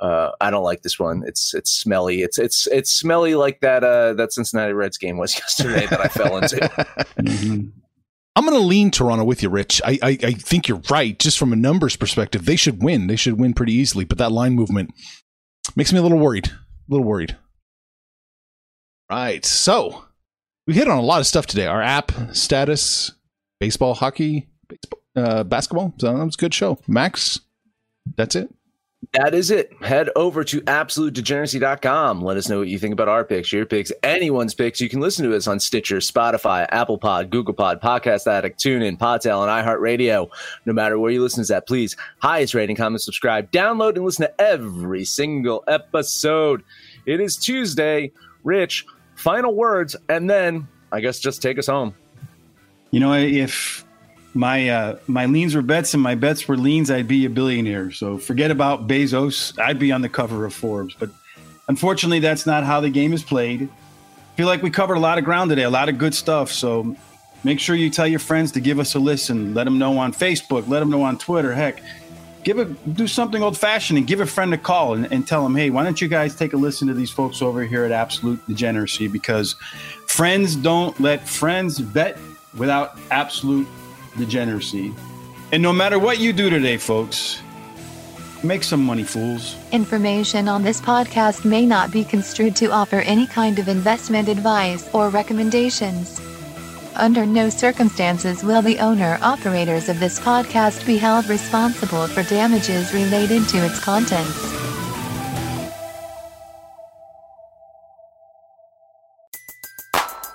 Uh, 0.00 0.30
I 0.40 0.50
don't 0.50 0.64
like 0.64 0.82
this 0.82 0.98
one. 0.98 1.22
It's 1.26 1.54
it's 1.54 1.70
smelly. 1.70 2.22
It's 2.22 2.38
it's 2.38 2.66
it's 2.68 2.90
smelly 2.90 3.34
like 3.34 3.60
that 3.60 3.84
uh, 3.84 4.14
that 4.14 4.32
Cincinnati 4.32 4.72
Reds 4.72 4.98
game 4.98 5.16
was 5.16 5.34
yesterday 5.38 5.86
that 5.86 6.00
I 6.00 6.08
fell 6.08 6.38
into. 6.38 7.72
I'm 8.34 8.46
going 8.46 8.58
to 8.58 8.66
lean 8.66 8.90
Toronto 8.90 9.24
with 9.24 9.42
you, 9.42 9.50
Rich. 9.50 9.82
I, 9.84 9.98
I 10.02 10.18
I 10.22 10.32
think 10.32 10.66
you're 10.66 10.82
right. 10.90 11.18
Just 11.18 11.38
from 11.38 11.52
a 11.52 11.56
numbers 11.56 11.96
perspective, 11.96 12.44
they 12.44 12.56
should 12.56 12.82
win. 12.82 13.06
They 13.06 13.16
should 13.16 13.38
win 13.38 13.52
pretty 13.52 13.74
easily. 13.74 14.04
But 14.04 14.18
that 14.18 14.32
line 14.32 14.54
movement 14.54 14.92
makes 15.76 15.92
me 15.92 15.98
a 15.98 16.02
little 16.02 16.18
worried. 16.18 16.48
A 16.48 16.52
little 16.88 17.06
worried. 17.06 17.36
Right. 19.10 19.44
So 19.44 20.04
we 20.66 20.74
hit 20.74 20.88
on 20.88 20.96
a 20.96 21.02
lot 21.02 21.20
of 21.20 21.26
stuff 21.26 21.46
today. 21.46 21.66
Our 21.66 21.82
app 21.82 22.12
status, 22.32 23.12
baseball, 23.62 23.94
hockey, 23.94 24.48
baseball, 24.66 24.98
uh, 25.14 25.44
basketball. 25.44 25.94
So 25.98 26.12
that 26.12 26.24
was 26.24 26.34
a 26.34 26.38
good 26.38 26.52
show. 26.52 26.80
Max, 26.88 27.38
that's 28.16 28.34
it. 28.34 28.52
That 29.12 29.34
is 29.34 29.52
it. 29.52 29.72
Head 29.80 30.10
over 30.16 30.42
to 30.42 30.60
absolutedegeneracy.com. 30.62 32.22
Let 32.22 32.36
us 32.36 32.48
know 32.48 32.58
what 32.58 32.66
you 32.66 32.80
think 32.80 32.92
about 32.92 33.08
our 33.08 33.24
picks, 33.24 33.52
your 33.52 33.64
picks, 33.64 33.92
anyone's 34.02 34.52
picks. 34.52 34.80
You 34.80 34.88
can 34.88 34.98
listen 34.98 35.28
to 35.28 35.36
us 35.36 35.46
on 35.46 35.60
Stitcher, 35.60 35.98
Spotify, 35.98 36.66
Apple 36.70 36.98
Pod, 36.98 37.30
Google 37.30 37.54
Pod, 37.54 37.80
Podcast 37.80 38.26
Addict, 38.26 38.58
TuneIn, 38.58 38.98
Podtail, 38.98 39.42
and 39.42 39.64
iHeartRadio. 39.64 40.28
No 40.66 40.72
matter 40.72 40.98
where 40.98 41.12
you 41.12 41.22
listen 41.22 41.44
to 41.44 41.52
that, 41.52 41.68
please 41.68 41.96
highest 42.18 42.54
rating, 42.54 42.74
comment, 42.74 43.02
subscribe, 43.02 43.52
download, 43.52 43.94
and 43.94 44.04
listen 44.04 44.26
to 44.26 44.40
every 44.40 45.04
single 45.04 45.62
episode. 45.68 46.64
It 47.06 47.20
is 47.20 47.36
Tuesday. 47.36 48.10
Rich, 48.42 48.86
final 49.14 49.54
words, 49.54 49.94
and 50.08 50.28
then 50.28 50.66
I 50.90 50.98
guess 50.98 51.20
just 51.20 51.42
take 51.42 51.60
us 51.60 51.68
home. 51.68 51.94
You 52.92 53.00
know, 53.00 53.14
if 53.14 53.84
my 54.34 54.68
uh, 54.68 54.96
my 55.06 55.26
leans 55.26 55.54
were 55.54 55.62
bets 55.62 55.94
and 55.94 56.02
my 56.02 56.14
bets 56.14 56.46
were 56.46 56.56
leans, 56.56 56.90
I'd 56.90 57.08
be 57.08 57.24
a 57.24 57.30
billionaire. 57.30 57.90
So 57.90 58.18
forget 58.18 58.50
about 58.50 58.86
Bezos. 58.86 59.58
I'd 59.58 59.78
be 59.78 59.90
on 59.92 60.02
the 60.02 60.08
cover 60.08 60.44
of 60.44 60.54
Forbes. 60.54 60.94
But 60.94 61.10
unfortunately, 61.68 62.20
that's 62.20 62.46
not 62.46 62.64
how 62.64 62.80
the 62.80 62.90
game 62.90 63.12
is 63.12 63.22
played. 63.22 63.62
I 63.62 64.36
feel 64.36 64.46
like 64.46 64.62
we 64.62 64.70
covered 64.70 64.94
a 64.94 65.00
lot 65.00 65.18
of 65.18 65.24
ground 65.24 65.50
today, 65.50 65.62
a 65.62 65.70
lot 65.70 65.88
of 65.88 65.98
good 65.98 66.14
stuff. 66.14 66.50
So 66.52 66.94
make 67.44 67.60
sure 67.60 67.74
you 67.74 67.90
tell 67.90 68.06
your 68.06 68.18
friends 68.18 68.52
to 68.52 68.60
give 68.60 68.78
us 68.78 68.94
a 68.94 68.98
listen. 68.98 69.54
Let 69.54 69.64
them 69.64 69.78
know 69.78 69.98
on 69.98 70.12
Facebook. 70.12 70.68
Let 70.68 70.80
them 70.80 70.90
know 70.90 71.02
on 71.02 71.16
Twitter. 71.16 71.54
Heck, 71.54 71.82
give 72.44 72.58
a 72.58 72.66
do 72.66 73.06
something 73.06 73.42
old 73.42 73.56
fashioned 73.56 73.98
and 73.98 74.06
give 74.06 74.20
a 74.20 74.26
friend 74.26 74.52
a 74.52 74.58
call 74.58 74.94
and, 74.94 75.10
and 75.10 75.26
tell 75.26 75.42
them, 75.42 75.54
hey, 75.54 75.70
why 75.70 75.82
don't 75.82 76.00
you 76.00 76.08
guys 76.08 76.36
take 76.36 76.52
a 76.52 76.58
listen 76.58 76.88
to 76.88 76.94
these 76.94 77.10
folks 77.10 77.40
over 77.40 77.64
here 77.64 77.84
at 77.84 77.92
Absolute 77.92 78.46
Degeneracy? 78.46 79.08
Because 79.08 79.54
friends 80.06 80.56
don't 80.56 80.98
let 81.00 81.26
friends 81.26 81.78
bet 81.78 82.18
without 82.56 82.98
absolute 83.10 83.66
degeneracy. 84.16 84.94
And 85.52 85.62
no 85.62 85.72
matter 85.72 85.98
what 85.98 86.18
you 86.18 86.32
do 86.32 86.50
today, 86.50 86.76
folks, 86.76 87.42
make 88.42 88.62
some 88.62 88.84
money, 88.84 89.04
fools. 89.04 89.56
Information 89.70 90.48
on 90.48 90.62
this 90.62 90.80
podcast 90.80 91.44
may 91.44 91.66
not 91.66 91.90
be 91.90 92.04
construed 92.04 92.56
to 92.56 92.70
offer 92.70 92.96
any 93.00 93.26
kind 93.26 93.58
of 93.58 93.68
investment 93.68 94.28
advice 94.28 94.88
or 94.92 95.08
recommendations. 95.10 96.20
Under 96.96 97.24
no 97.24 97.48
circumstances 97.48 98.42
will 98.44 98.60
the 98.60 98.78
owner 98.78 99.18
operators 99.22 99.88
of 99.88 99.98
this 99.98 100.20
podcast 100.20 100.84
be 100.86 100.98
held 100.98 101.26
responsible 101.28 102.06
for 102.06 102.22
damages 102.24 102.92
related 102.92 103.48
to 103.48 103.64
its 103.64 103.78
contents. 103.78 104.81